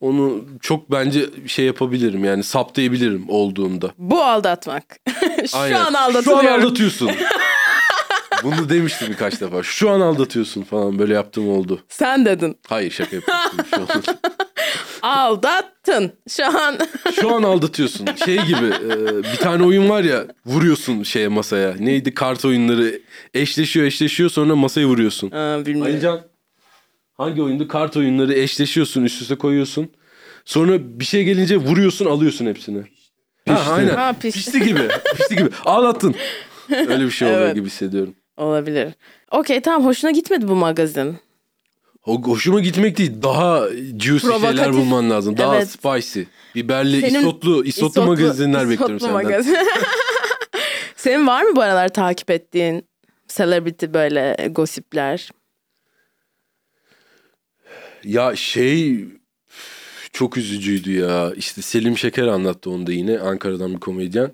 [0.00, 3.90] onu çok bence şey yapabilirim yani saptayabilirim olduğunda.
[3.98, 4.84] Bu aldatmak.
[5.50, 5.74] Şu Aynen.
[5.76, 6.46] an Şu an aldatılıyorum.
[6.66, 7.10] aldatıyorsun.
[8.42, 9.62] Bunu demiştim birkaç defa.
[9.62, 11.80] Şu an aldatıyorsun falan böyle yaptığım oldu.
[11.88, 12.56] Sen dedin.
[12.68, 13.16] Hayır şaka.
[13.70, 14.02] Şu an,
[15.02, 16.12] Aldattın.
[16.28, 16.78] Şu an.
[17.20, 18.08] şu an aldatıyorsun.
[18.24, 21.74] Şey gibi e, bir tane oyun var ya vuruyorsun şeye masaya.
[21.78, 23.00] Neydi kart oyunları
[23.34, 25.30] eşleşiyor eşleşiyor sonra masaya vuruyorsun.
[25.30, 25.92] Aa, bilmiyorum.
[25.92, 26.20] Alican
[27.14, 27.68] hangi oyundu?
[27.68, 29.90] Kart oyunları eşleşiyorsun üst üste koyuyorsun.
[30.44, 32.82] Sonra bir şey gelince vuruyorsun alıyorsun hepsini.
[33.48, 33.94] Ha, aynen.
[33.94, 34.38] Ha, pişti.
[34.52, 34.88] pişti gibi.
[35.16, 35.48] Pişti gibi.
[35.64, 36.14] Ağlattın.
[36.70, 37.54] Öyle bir şey oluyor Evet.
[37.54, 38.14] gibi hissediyorum.
[38.36, 38.88] Olabilir.
[39.30, 41.16] Okey tamam hoşuna gitmedi bu magazin.
[42.02, 43.12] Ho- Hoşuma gitmek değil.
[43.22, 44.48] Daha juicy Provokatif.
[44.58, 45.36] şeyler bulman lazım.
[45.36, 45.68] Daha Evet.
[45.70, 46.20] spicy.
[46.54, 49.14] Biberli, Senin- isotlu, isotlu, magazinler isotlu bekliyorum senden.
[49.14, 49.56] magazin.
[50.96, 52.86] Senin var mı bu aralar takip ettiğin
[53.28, 55.30] celebrity böyle gossipler?
[58.04, 59.04] Ya şey
[60.12, 61.32] çok üzücüydü ya.
[61.36, 63.18] İşte Selim Şeker anlattı onu da yine.
[63.18, 64.30] Ankara'dan bir komedyen.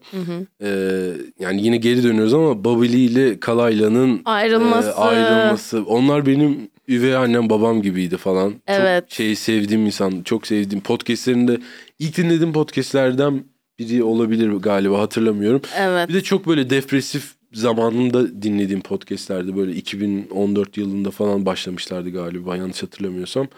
[0.63, 1.11] Ee,
[1.41, 4.89] yani yine geri dönüyoruz ama Babili ile Kalayla'nın Ayrılması.
[4.89, 5.85] e, ayrılması.
[5.85, 8.55] Onlar benim üvey annem babam gibiydi falan.
[8.67, 9.03] Evet.
[9.09, 10.23] Çok şey sevdiğim insan.
[10.23, 11.59] Çok sevdiğim podcastlerinde
[11.99, 13.45] ilk dinlediğim podcastlerden
[13.79, 15.63] biri olabilir galiba hatırlamıyorum.
[15.79, 16.09] Evet.
[16.09, 22.83] Bir de çok böyle depresif zamanında dinlediğim podcastlerde böyle 2014 yılında falan başlamışlardı galiba yanlış
[22.83, 23.49] hatırlamıyorsam.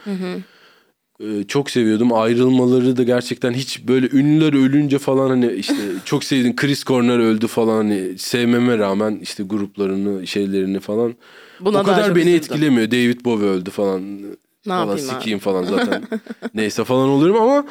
[1.21, 2.13] Ee, çok seviyordum.
[2.13, 5.75] Ayrılmaları da gerçekten hiç böyle ünlüler ölünce falan hani işte
[6.05, 11.15] çok sevdiğim Chris Cornell öldü falan hani sevmeme rağmen işte gruplarını şeylerini falan
[11.61, 12.37] Buna o kadar beni üzüldüm.
[12.37, 12.91] etkilemiyor.
[12.91, 14.23] David Bowie öldü falan.
[14.23, 14.33] Ne
[14.67, 15.17] falan yapayım abi?
[15.17, 16.03] sikeyim falan zaten.
[16.55, 17.67] Neyse falan olurum ama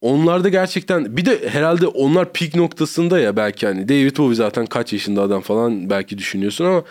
[0.00, 4.66] onlar da gerçekten bir de herhalde onlar peak noktasında ya belki hani David Bowie zaten
[4.66, 6.82] kaç yaşında adam falan belki düşünüyorsun ama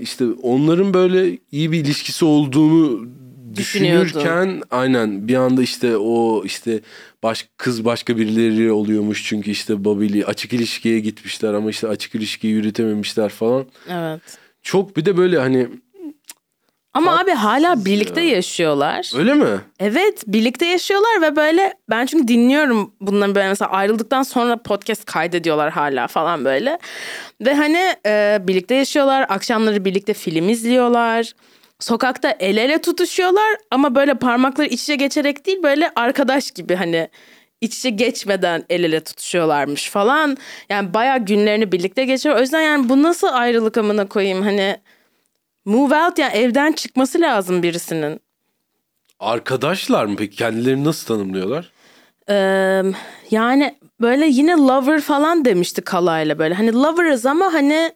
[0.00, 3.08] işte onların böyle iyi bir ilişkisi olduğunu
[3.56, 6.80] düşünürken aynen bir anda işte o işte
[7.22, 12.52] baş, kız başka birileri oluyormuş çünkü işte Babili açık ilişkiye gitmişler ama işte açık ilişkiyi
[12.52, 14.20] yürütememişler falan Evet.
[14.68, 15.68] Çok bir de böyle hani
[16.94, 19.12] Ama abi hala birlikte yaşıyorlar.
[19.16, 19.60] Öyle mi?
[19.80, 25.70] Evet birlikte yaşıyorlar ve böyle ben çünkü dinliyorum bunların böyle mesela ayrıldıktan sonra podcast kaydediyorlar
[25.70, 26.78] hala falan böyle.
[27.40, 31.32] Ve hani e, birlikte yaşıyorlar akşamları birlikte film izliyorlar.
[31.80, 37.08] Sokakta el ele tutuşuyorlar ama böyle parmakları iç içe geçerek değil böyle arkadaş gibi hani
[37.60, 40.36] iç içe geçmeden el ele tutuşuyorlarmış falan.
[40.68, 42.36] Yani bayağı günlerini birlikte geçiyor.
[42.36, 44.76] O yüzden yani bu nasıl ayrılık amına koyayım hani
[45.64, 48.20] move out yani evden çıkması lazım birisinin.
[49.20, 50.36] Arkadaşlar mı peki?
[50.36, 51.72] Kendilerini nasıl tanımlıyorlar?
[52.30, 52.82] Ee,
[53.30, 56.54] yani böyle yine lover falan demişti Kala'yla böyle.
[56.54, 57.92] Hani lover'ız ama hani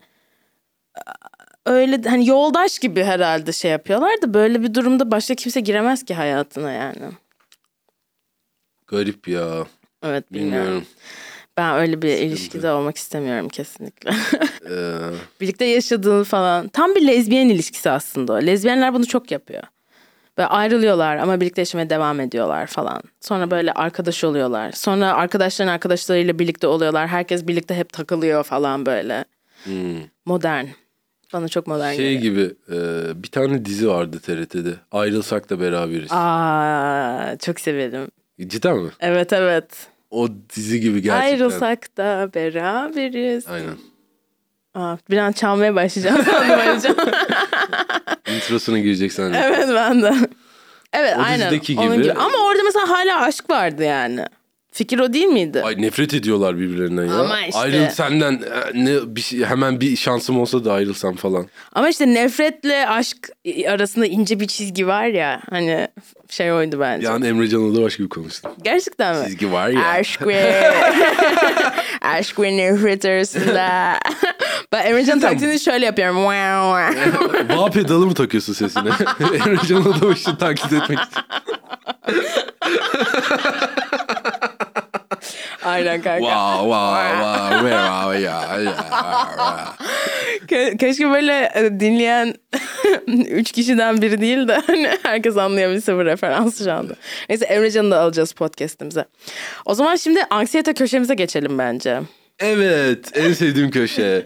[1.66, 6.14] öyle hani yoldaş gibi herhalde şey yapıyorlar da böyle bir durumda başka kimse giremez ki
[6.14, 7.12] hayatına yani.
[8.92, 9.66] Garip ya.
[10.02, 10.66] Evet bilmiyorum.
[10.66, 10.86] Bilmiyorum.
[11.56, 14.10] Ben öyle bir ilişkide olmak istemiyorum kesinlikle.
[14.70, 14.94] Ee,
[15.40, 16.68] Birlikte yaşadığın falan.
[16.68, 18.34] Tam bir lezbiyen ilişkisi aslında.
[18.34, 19.62] Lezbiyenler bunu çok yapıyor.
[20.38, 23.02] Böyle ayrılıyorlar ama birlikte yaşamaya devam ediyorlar falan.
[23.20, 24.72] Sonra böyle arkadaş oluyorlar.
[24.72, 27.08] Sonra arkadaşların arkadaşlarıyla birlikte oluyorlar.
[27.08, 29.24] Herkes birlikte hep takılıyor falan böyle.
[30.26, 30.66] Modern.
[31.32, 32.22] Bana çok modern şey geliyor.
[32.22, 32.78] gibi e,
[33.22, 34.74] bir tane dizi vardı TRT'de.
[34.92, 36.12] Ayrılsak da beraberiz.
[36.12, 38.08] Aa, çok severim.
[38.48, 38.90] Cidden mi?
[39.00, 39.64] Evet evet.
[40.10, 41.32] O dizi gibi gerçekten.
[41.32, 43.46] Ayrılsak da beraberiz.
[43.48, 43.76] Aynen.
[44.74, 46.96] Aa, bir an çalmaya başlayacağım sandım ayrıca.
[48.36, 49.34] Introsuna girecek sanırım.
[49.34, 50.14] evet ben de.
[50.92, 51.50] Evet O aynen.
[51.50, 52.12] dizideki Onun gibi.
[52.12, 54.26] Ama orada mesela hala aşk vardı yani.
[54.72, 55.62] Fikir o değil miydi?
[55.62, 57.14] Ay nefret ediyorlar birbirlerinden ya.
[57.14, 57.58] Ama işte.
[57.60, 61.46] Ayrıl senden e, ne bir şey, hemen bir şansım olsa da ayrılsam falan.
[61.72, 63.30] Ama işte nefretle aşk
[63.68, 65.40] arasında ince bir çizgi var ya.
[65.50, 65.88] Hani
[66.28, 67.06] şey oydu bence.
[67.06, 68.50] Yani Emre Can'la da başka bir konuştum.
[68.62, 69.24] Gerçekten mi?
[69.26, 69.88] Çizgi var ya.
[69.88, 70.72] Aşk ve
[72.02, 73.94] aşk ve nefret arasında.
[74.72, 76.16] ben Emrecan taklidini şöyle yapıyorum.
[77.56, 78.88] Bağ pedalı mı takıyorsun sesine?
[79.34, 81.22] Emre Can'la da başını taklit etmek için.
[85.64, 86.18] Aynen kanka.
[86.20, 87.60] Wow wow wow.
[87.60, 88.20] Where are?
[88.20, 89.76] Yeah.
[90.48, 92.34] Ke- keşke böyle e, dinleyen
[93.30, 96.94] üç kişiden biri değil de hani herkes anlayabilse bu referansı şu anda.
[97.28, 99.04] Neyse Emrecan'ı da alacağız podcastimize.
[99.64, 102.00] O zaman şimdi anksiyete köşemize geçelim bence.
[102.38, 104.24] Evet en sevdiğim köşe.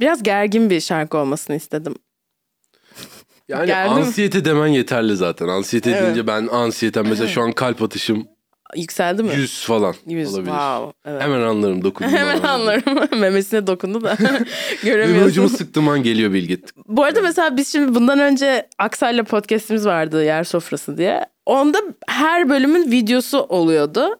[0.00, 1.94] Biraz gergin bir şarkı olmasını istedim.
[3.48, 4.00] Yani Geldi mi?
[4.00, 5.48] ansiyete demen yeterli zaten.
[5.48, 6.02] Ansiyete Evet.
[6.02, 8.26] deyince ben ansiyetem mesela şu an kalp atışım
[8.76, 9.32] Yükseldi mi?
[9.36, 10.50] 100 falan Yüz, olabilir.
[10.50, 10.92] Wow.
[11.06, 11.22] Evet.
[11.22, 12.42] Hemen anlarım dokunduğum Hemen an.
[12.48, 13.08] anlarım.
[13.20, 14.26] Memesine dokundu da Ve
[14.82, 15.28] göremiyorsun.
[15.30, 16.60] ucumu sıktığım an geliyor bilgi.
[16.86, 21.24] Bu arada mesela biz şimdi bundan önce Aksel'le podcastimiz vardı Yer Sofrası diye.
[21.46, 21.78] Onda
[22.08, 24.16] her bölümün videosu oluyordu.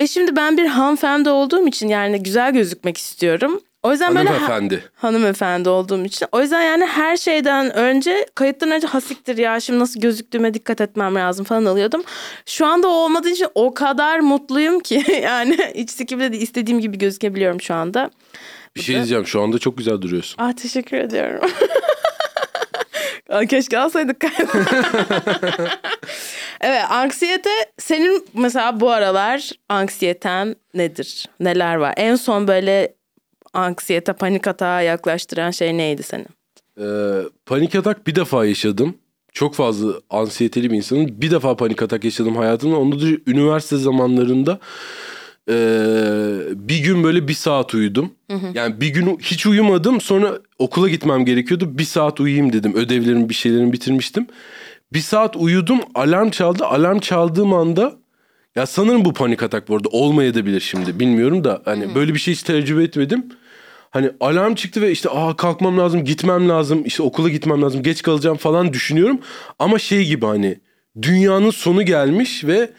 [0.00, 3.60] Ve şimdi ben bir hanımefendi olduğum için yani güzel gözükmek istiyorum.
[3.84, 4.84] O yüzden böyle ha- Hanımefendi.
[4.94, 6.28] hanımefendi olduğum için.
[6.32, 11.14] O yüzden yani her şeyden önce kayıttan önce hasiktir ya şimdi nasıl gözüktüğüme dikkat etmem
[11.14, 12.02] lazım falan alıyordum.
[12.46, 16.98] Şu anda o olmadığı için o kadar mutluyum ki yani hiç sikimde de istediğim gibi
[16.98, 18.10] gözükebiliyorum şu anda.
[18.76, 20.36] Bir şey diyeceğim şu anda çok güzel duruyorsun.
[20.38, 21.50] Ah teşekkür ediyorum.
[23.48, 24.24] Keşke alsaydık
[26.60, 31.26] evet anksiyete senin mesela bu aralar anksiyeten nedir?
[31.40, 31.94] Neler var?
[31.96, 32.94] En son böyle
[33.54, 36.26] anksiyete panik atağa yaklaştıran şey neydi senin?
[36.80, 38.94] Ee, panik atak bir defa yaşadım.
[39.32, 41.06] Çok fazla ansiyeteli bir insanım.
[41.08, 42.76] Bir defa panik atak yaşadım hayatımda.
[42.76, 44.58] Onda da üniversite zamanlarında
[45.50, 48.10] ee, bir gün böyle bir saat uyudum.
[48.54, 50.00] Yani bir gün hiç uyumadım.
[50.00, 51.78] Sonra okula gitmem gerekiyordu.
[51.78, 52.74] Bir saat uyuyayım dedim.
[52.74, 54.26] Ödevlerimi bir şeylerimi bitirmiştim.
[54.92, 55.80] Bir saat uyudum.
[55.94, 56.64] Alarm çaldı.
[56.64, 57.92] Alarm çaldığım anda
[58.56, 62.34] ya sanırım bu panik atak bu arada olmayabilir şimdi bilmiyorum da hani böyle bir şey
[62.34, 63.26] hiç tecrübe etmedim.
[63.94, 68.02] Hani alarm çıktı ve işte aa kalkmam lazım, gitmem lazım, işte okula gitmem lazım, geç
[68.02, 69.18] kalacağım falan düşünüyorum.
[69.58, 70.58] Ama şey gibi hani
[71.02, 72.70] dünyanın sonu gelmiş ve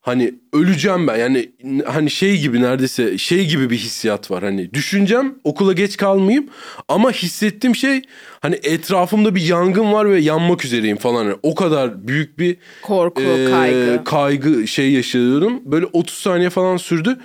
[0.00, 1.16] hani öleceğim ben.
[1.16, 1.50] Yani
[1.86, 4.42] hani şey gibi neredeyse şey gibi bir hissiyat var.
[4.42, 6.46] Hani düşüneceğim okula geç kalmayayım
[6.88, 8.02] ama hissettiğim şey
[8.40, 11.24] hani etrafımda bir yangın var ve yanmak üzereyim falan.
[11.24, 14.04] Hani o kadar büyük bir Korku, ee, kaygı.
[14.04, 15.60] kaygı şey yaşıyorum.
[15.64, 17.18] Böyle 30 saniye falan sürdü.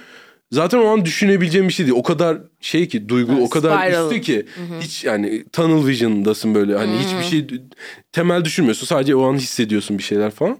[0.51, 1.97] Zaten o an düşünebileceğim bir şey değil.
[1.97, 4.11] O kadar şey ki duygu Ha, o kadar spiral.
[4.11, 4.45] üstü ki
[4.81, 6.77] hiç yani tunnel vision'dasın böyle.
[6.77, 7.47] Hani hiçbir şey
[8.11, 8.87] temel düşünmüyorsun.
[8.87, 10.57] Sadece o an hissediyorsun bir şeyler falan.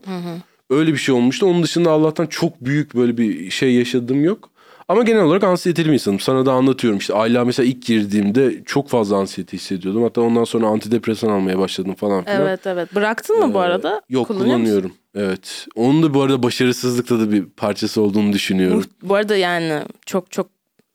[0.70, 1.46] Öyle bir şey olmuştu.
[1.46, 4.50] Onun dışında Allah'tan çok büyük böyle bir şey yaşadığım yok.
[4.88, 6.20] Ama genel olarak ansiyeteli bir insanım.
[6.20, 10.04] Sana da anlatıyorum işte Ayla mesela ilk girdiğimde çok fazla ansiyete hissediyordum.
[10.04, 12.42] Hatta ondan sonra antidepresan almaya başladım falan filan.
[12.42, 12.96] Evet evet.
[12.96, 14.02] Bıraktın mı bu arada?
[14.10, 14.64] Ee, Yok Kullanıyor musun?
[14.66, 14.94] kullanıyorum.
[15.16, 15.66] Evet.
[15.76, 18.84] Onun da bu arada başarısızlıkta da bir parçası olduğunu düşünüyorum.
[19.02, 20.48] Bu, bu arada yani çok çok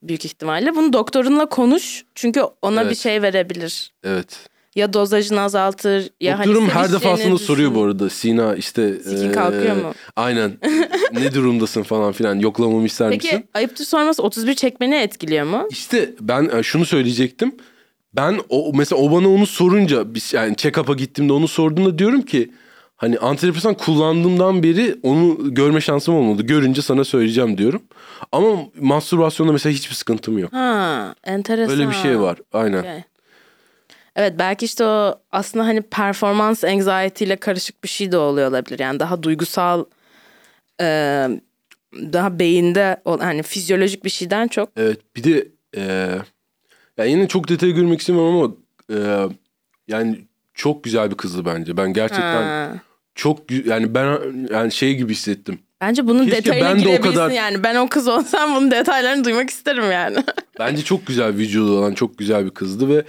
[0.02, 0.74] büyük ihtimalle.
[0.76, 2.98] Bunu doktorunla konuş çünkü ona bir Evet.
[2.98, 3.92] şey verebilir.
[4.04, 4.46] Evet.
[4.76, 8.10] Ya dozajını azaltır ya hani her sevişeceğini defasında soruyor bu arada.
[8.10, 8.94] Sina işte...
[8.98, 9.94] Sikin eee, kalkıyor mu?
[10.16, 10.52] Aynen.
[11.12, 12.38] ne durumdasın falan filan.
[12.38, 13.20] Yoklamamı ister misin?
[13.30, 15.66] Peki ayıptır sorması 31 çekmeni etkiliyor mu?
[15.70, 17.54] İşte ben e, şunu söyleyecektim.
[18.16, 22.52] Ben o mesela o bana onu sorunca biz yani check-up'a gittiğimde onu sorduğunda diyorum ki
[22.96, 26.42] hani antidepresan kullandığımdan beri onu görme şansım olmadı.
[26.42, 27.82] Görünce sana söyleyeceğim diyorum.
[28.32, 30.52] Ama mastürbasyonda mesela hiçbir sıkıntım yok.
[30.52, 31.74] Ha, enteresan.
[31.74, 32.38] Öyle bir şey var.
[32.52, 32.78] Aynen.
[32.78, 33.02] Okey.
[34.16, 38.78] Evet belki işte o aslında hani performans anxiety ile karışık bir şey de oluyor olabilir.
[38.78, 39.84] Yani daha duygusal
[40.80, 40.86] e,
[41.94, 44.68] daha beyinde hani fizyolojik bir şeyden çok.
[44.76, 45.82] Evet bir de e,
[46.96, 48.54] ya yine çok detaya girmek istemiyorum ama
[48.90, 49.28] e,
[49.88, 50.18] yani
[50.54, 51.76] çok güzel bir kızdı bence.
[51.76, 52.72] Ben gerçekten Ha.
[53.14, 54.18] çok yani ben
[54.50, 55.58] yani şey gibi hissettim.
[55.82, 57.62] Bence bunun Keşke detayına ben de o girebilsin kadar- yani.
[57.62, 60.16] Ben o kız olsam bunun detaylarını duymak isterim yani.
[60.58, 63.04] Bence çok güzel vücudu olan çok güzel bir kızdı ve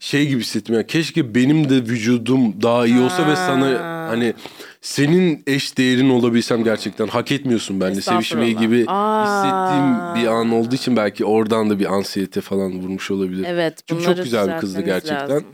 [0.00, 3.36] şey gibi hissettim yani keşke benim de vücudum daha iyi olsa ve Ha.
[3.36, 4.34] sana hani
[4.80, 9.24] senin eş değerin olabilsem gerçekten hak etmiyorsun bence sevişmeyi gibi Aa.
[9.24, 13.44] hissettiğim bir an olduğu için belki oradan da bir ansiyete falan vurmuş olabilir.
[13.48, 15.30] evet Çünkü çok güzel bir kızdı gerçekten.
[15.30, 15.44] lazım.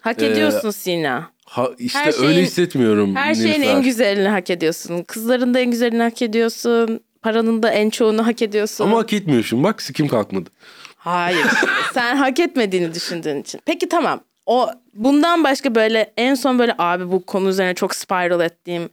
[0.00, 1.30] Hak Ee, ediyorsun Sina.
[1.48, 3.16] Ha işte Her şeyin- öyle hissetmiyorum.
[3.16, 3.74] Her şeyin Nilüfer.
[3.74, 5.02] en güzelini hak ediyorsun.
[5.02, 7.00] Kızların da en güzelini hak ediyorsun.
[7.22, 8.84] Paranın da en çoğunu hak ediyorsun.
[8.84, 10.50] Ama hak etmiyorsun bak sikim kalkmadı.
[10.96, 11.46] Hayır.
[11.94, 13.60] Sen hak etmediğini düşündüğün için.
[13.64, 14.20] Peki tamam.
[14.46, 18.88] O bundan başka böyle en son böyle abi bu konu üzerine çok spiral ettiğim,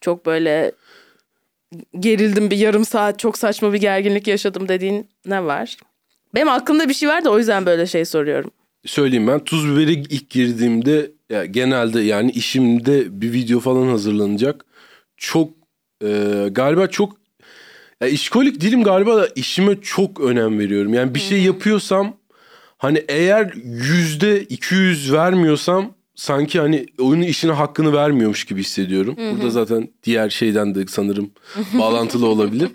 [0.00, 0.72] çok böyle
[2.00, 5.76] gerildim bir yarım saat çok saçma bir gerginlik yaşadım dediğin ne var?
[6.34, 8.50] Benim aklımda bir şey var da o yüzden böyle şey soruyorum.
[8.86, 14.64] Söyleyeyim ben tuz biberi ilk girdiğimde ya genelde yani işimde bir video falan hazırlanacak.
[15.16, 15.50] Çok
[16.04, 17.16] e, galiba çok
[18.02, 20.94] ya işkolik değilim galiba da işime çok önem veriyorum.
[20.94, 22.16] Yani bir şey yapıyorsam
[22.78, 29.16] hani eğer yüzde 200 vermiyorsam sanki hani oyunun işine hakkını vermiyormuş gibi hissediyorum.
[29.16, 31.30] Burada zaten diğer şeyden de sanırım
[31.78, 32.68] bağlantılı olabilir.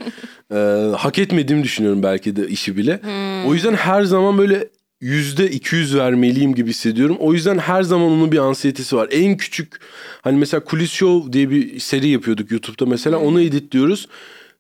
[0.54, 3.00] Ee, hak etmediğimi düşünüyorum belki de işi bile.
[3.48, 4.70] O yüzden her zaman böyle
[5.02, 7.18] yüzde 200 vermeliyim gibi hissediyorum.
[7.20, 9.10] O yüzden her zaman onun bir ansiyetesi var.
[9.12, 9.80] En küçük
[10.22, 14.08] hani mesela Kulis Show diye bir seri yapıyorduk YouTube'da mesela onu editliyoruz.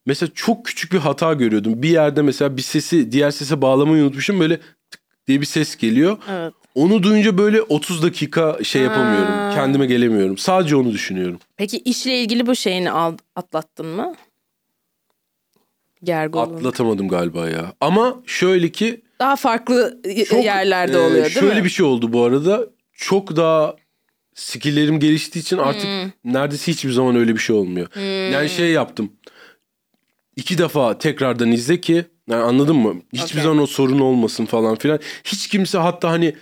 [0.05, 1.81] Mesela çok küçük bir hata görüyordum.
[1.83, 4.57] Bir yerde mesela bir sesi diğer sese bağlamayı unutmuşum böyle
[4.91, 6.17] tık diye bir ses geliyor.
[6.29, 6.53] Evet.
[6.75, 9.31] Onu duyunca böyle 30 dakika şey yapamıyorum.
[9.31, 9.51] Ha.
[9.55, 10.37] Kendime gelemiyorum.
[10.37, 11.39] Sadece onu düşünüyorum.
[11.57, 14.15] Peki işle ilgili bu şeyini al, atlattın mı?
[16.03, 16.55] Gergolun.
[16.57, 17.73] Atlatamadım galiba ya.
[17.81, 21.63] Ama şöyle ki Daha farklı y- çok, yerlerde e, oluyor değil şöyle mi?
[21.65, 22.65] bir şey oldu bu arada.
[22.93, 23.75] Çok daha
[24.35, 26.33] skilllerim geliştiği için artık Hmm.
[26.33, 27.87] neredeyse hiçbir zaman öyle bir şey olmuyor.
[28.31, 29.11] Yani şey yaptım.
[30.35, 32.95] İki defa tekrardan izle ki yani anladın mı?
[33.13, 33.41] Hiçbir Okey.
[33.43, 34.99] zaman o sorun olmasın falan filan.
[35.23, 36.35] Hiç kimse hatta hani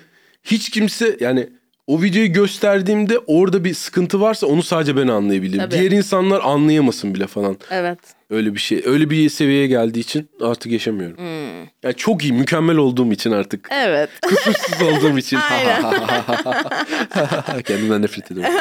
[0.43, 1.49] hiç kimse yani
[1.87, 5.59] o videoyu gösterdiğimde orada bir sıkıntı varsa onu sadece ben anlayabilirim.
[5.69, 5.79] Tabii.
[5.79, 7.57] Diğer insanlar anlayamasın bile falan.
[7.71, 7.99] Evet.
[8.29, 8.81] Öyle bir şey.
[8.85, 11.17] Öyle bir seviyeye geldiği için artık yaşamıyorum.
[11.17, 11.59] Hmm.
[11.83, 13.67] Yani çok iyi, mükemmel olduğum için artık.
[13.71, 14.09] Evet.
[14.21, 15.37] Kusursuz olduğum için.
[15.51, 15.81] Aynen.
[17.63, 18.53] Kendimden nefret ediyorum.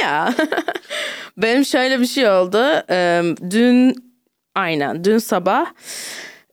[0.00, 0.34] ya.
[1.36, 2.64] Benim şöyle bir şey oldu.
[3.50, 3.94] Dün
[4.54, 5.66] aynen dün sabah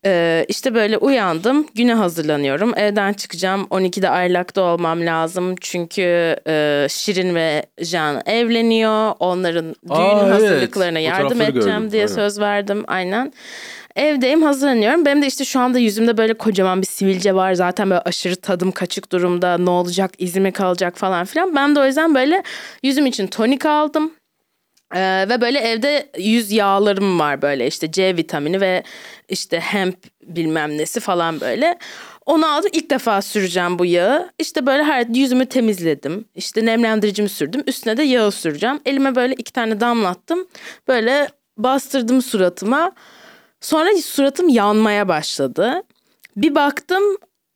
[0.05, 1.67] e, işte böyle uyandım.
[1.75, 2.73] Güne hazırlanıyorum.
[2.77, 3.67] Evden çıkacağım.
[3.71, 5.55] 12'de aylakta olmam lazım.
[5.61, 9.13] Çünkü e, Şirin ve Can evleniyor.
[9.19, 10.33] Onların düğün Aa, evet.
[10.33, 11.91] hazırlıklarına yardım Fotoğrafları edeceğim gördüm.
[11.91, 12.15] diye Aynen.
[12.15, 12.83] söz verdim.
[12.87, 13.33] Aynen.
[13.95, 15.05] Evdeyim hazırlanıyorum.
[15.05, 17.53] Benim de işte şu anda yüzümde böyle kocaman bir sivilce var.
[17.53, 19.57] Zaten böyle aşırı tadım kaçık durumda.
[19.57, 21.55] Ne olacak, izime kalacak falan filan.
[21.55, 22.43] Ben de o yüzden böyle
[22.83, 24.11] yüzüm için tonik aldım.
[24.93, 28.83] Ee, ve böyle evde yüz yağlarım var böyle işte C vitamini ve
[29.29, 31.77] işte hemp bilmem nesi falan böyle.
[32.25, 34.29] Onu aldım ilk defa süreceğim bu yağı.
[34.39, 36.25] İşte böyle her yüzümü temizledim.
[36.35, 37.63] İşte nemlendiricimi sürdüm.
[37.67, 38.79] Üstüne de yağı süreceğim.
[38.85, 40.47] Elime böyle iki tane damlattım.
[40.87, 42.91] Böyle bastırdım suratıma.
[43.61, 45.83] Sonra suratım yanmaya başladı.
[46.37, 47.03] Bir baktım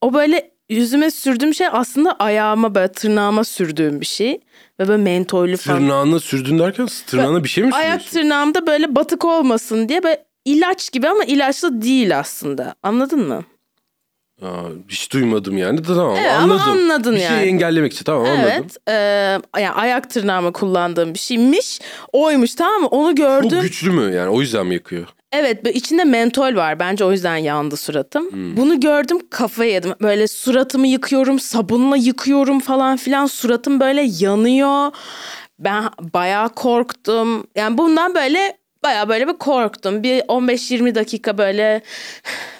[0.01, 4.39] o böyle yüzüme sürdüğüm şey aslında ayağıma böyle tırnağıma sürdüğüm bir şey.
[4.80, 5.80] Ve böyle mentollü falan.
[5.80, 8.20] Tırnağına sürdün derken tırnağına bir şey mi Ayak sürüyorsun?
[8.22, 12.76] tırnağımda böyle batık olmasın diye böyle ilaç gibi ama ilaçlı değil aslında.
[12.84, 13.43] Anladın mı?
[14.41, 15.82] Aa, hiç duymadım yani.
[15.84, 16.72] Tamam Evet, ama anladım.
[16.72, 17.39] anladın bir yani.
[17.39, 18.67] şeyi engellemek için tamam anladım.
[18.88, 19.41] Evet.
[19.57, 21.80] Yani ayak tırnağıma kullandığım bir şeymiş.
[22.13, 22.88] Oymuş tamam mı?
[22.88, 23.49] Onu gördüm.
[23.49, 25.07] Çok güçlü mü yani o yüzden mi yakıyor?
[25.32, 26.80] Evet içinde mentol var.
[26.80, 28.32] Bence o yüzden yandı suratım.
[28.32, 28.57] Hmm.
[28.57, 29.93] Bunu gördüm kafayı yedim.
[30.01, 33.25] Böyle suratımı yıkıyorum, sabunla yıkıyorum falan filan.
[33.25, 34.91] Suratım böyle yanıyor.
[35.59, 37.47] Ben bayağı korktum.
[37.55, 40.03] Yani bundan böyle bayağı böyle bir korktum.
[40.03, 41.82] Bir 15-20 dakika böyle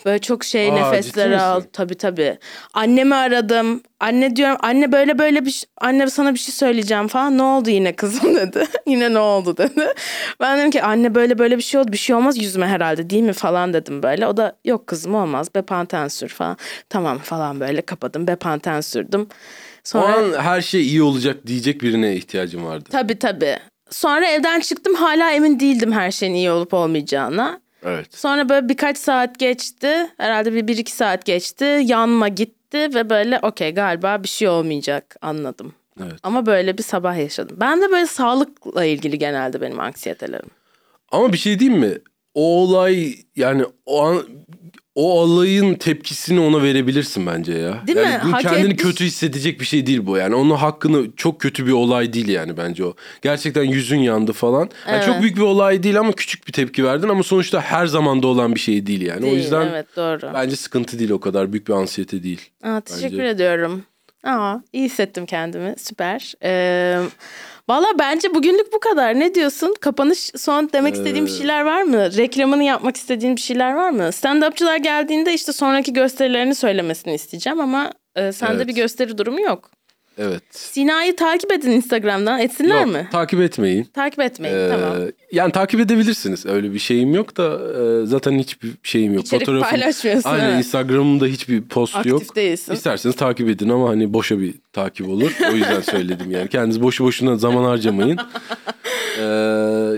[0.05, 1.61] Böyle çok şey Aa, nefesler al.
[1.74, 2.38] Tabii tabii.
[2.74, 3.82] Annemi aradım.
[3.99, 7.38] Anne diyorum anne böyle böyle bir anne sana bir şey söyleyeceğim falan.
[7.38, 8.65] Ne oldu yine kızım dedi.
[8.88, 9.88] yine ne oldu dedi.
[10.39, 11.91] Ben dedim ki anne böyle böyle bir şey oldu.
[11.91, 14.28] Bir şey olmaz yüzüme herhalde değil mi falan dedim böyle.
[14.28, 15.55] O da yok kızım olmaz.
[15.55, 16.57] Bepanten sür falan.
[16.89, 18.28] Tamam falan böyle kapadım.
[18.28, 19.22] Bepanten sürdüm.
[19.22, 19.28] O
[19.84, 22.89] Sonra an her şey iyi olacak diyecek birine ihtiyacım vardı.
[22.91, 23.57] tabii tabii.
[23.90, 27.62] Sonra evden çıktım hala emin değildim her şeyin iyi olup olmayacağına.
[27.84, 28.18] Evet.
[28.18, 30.10] Sonra böyle birkaç saat geçti.
[30.18, 31.82] Herhalde bir, bir iki saat geçti.
[31.84, 35.74] Yanma gitti ve böyle okey galiba bir şey olmayacak anladım.
[36.04, 36.20] Evet.
[36.24, 37.58] Ama böyle bir sabah yaşadım.
[37.60, 40.50] Ben de böyle sağlıkla ilgili genelde benim anksiyetelerim.
[41.12, 41.98] Ama bir şey diyeyim mi?
[42.34, 44.24] O olay yani o an
[44.96, 47.84] o olayın tepkisini ona verebilirsin bence ya.
[47.88, 48.22] Değil yani mi?
[48.26, 48.84] Bu Hak kendini etmiş.
[48.84, 50.18] kötü hissedecek bir şey değil bu.
[50.18, 52.94] Yani onun hakkını çok kötü bir olay değil yani bence o.
[53.22, 54.60] Gerçekten yüzün yandı falan.
[54.60, 55.06] Yani Evet.
[55.06, 58.56] çok büyük bir olay değil ama küçük bir tepki verdin ama sonuçta her zamanda olan
[58.56, 59.22] bir şey değil yani.
[59.22, 60.32] Değil, o yüzden evet doğru.
[60.34, 62.42] bence sıkıntı değil o kadar büyük bir ansiyete değil.
[62.64, 63.30] Aa, teşekkür bence.
[63.30, 63.84] ediyorum.
[64.24, 65.76] Aa, iyi hissettim kendimi.
[65.78, 66.34] Süper.
[66.43, 66.99] Ee,
[67.70, 69.20] Valla bence bugünlük bu kadar.
[69.20, 69.76] Ne diyorsun?
[69.82, 72.17] Kapanış son demek istediğin bir Ee, şeyler var mı?
[72.17, 74.03] Reklamını yapmak istediğin bir şeyler var mı?
[74.03, 78.67] Stand-upçılar geldiğinde işte sonraki gösterilerini söylemesini isteyeceğim ama e, sende Evet.
[78.67, 79.72] bir gösteri durumu yok.
[80.22, 80.43] Evet.
[80.51, 82.39] Sina'yı takip edin Instagram'dan.
[82.39, 83.07] Etsinler Yok, mi?
[83.11, 83.84] takip etmeyin.
[83.84, 84.55] Takip etmeyin.
[84.55, 84.97] Ee, tamam.
[85.32, 86.45] Yani takip edebilirsiniz.
[86.45, 87.59] Öyle bir şeyim yok da
[88.03, 89.26] e, zaten hiçbir şeyim yok.
[89.26, 90.57] İçerik paylaşmıyorsun, Aynen evet.
[90.65, 92.22] Instagram'ımda hiçbir post yok.
[92.22, 92.74] Aktif değilsin.
[92.74, 95.32] İsterseniz takip edin ama hani boşa bir takip olur.
[95.51, 96.49] O yüzden söyledim yani.
[96.49, 98.20] Kendiniz boşu boşuna zaman harcamayın.
[99.17, 99.24] Ee,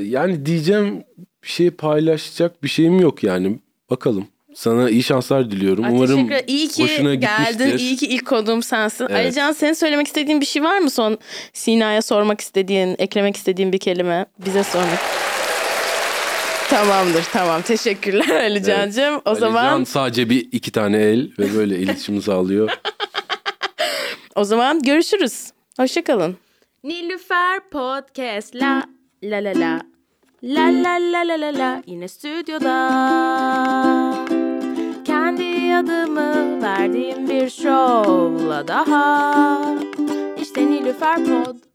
[0.04, 1.04] yani diyeceğim
[1.44, 3.60] bir şey paylaşacak bir şeyim yok yani.
[3.90, 4.28] Bakalım.
[4.56, 5.84] Sana iyi şanslar diliyorum.
[5.84, 6.48] Ay, Umarım teşekkür.
[6.48, 7.52] İyi ki hoşuna geldin.
[7.52, 7.80] gitmiştir.
[7.80, 9.08] İyi ki ilk konuğum sensin.
[9.10, 9.16] Evet.
[9.26, 11.18] Alican senin söylemek istediğin bir şey var mı son
[11.54, 15.00] Sina'ya sormak istediğin, eklemek istediğin bir kelime bize sormak?
[16.70, 19.16] Tamamdır tamam teşekkürler Alican'cığım.
[19.26, 22.70] O Ali zaman Can sadece bir iki tane el ve böyle iletişim sağlıyor.
[24.36, 25.52] o zaman görüşürüz.
[25.78, 26.38] Hoşçakalın.
[26.84, 28.84] Nilüfer Podcast la
[29.24, 29.82] la la la
[30.44, 32.72] la la la la la la yine stüdyoda
[35.72, 39.62] adımı verdiğim bir şovla daha.
[40.42, 41.71] İşte Nilüfer Pod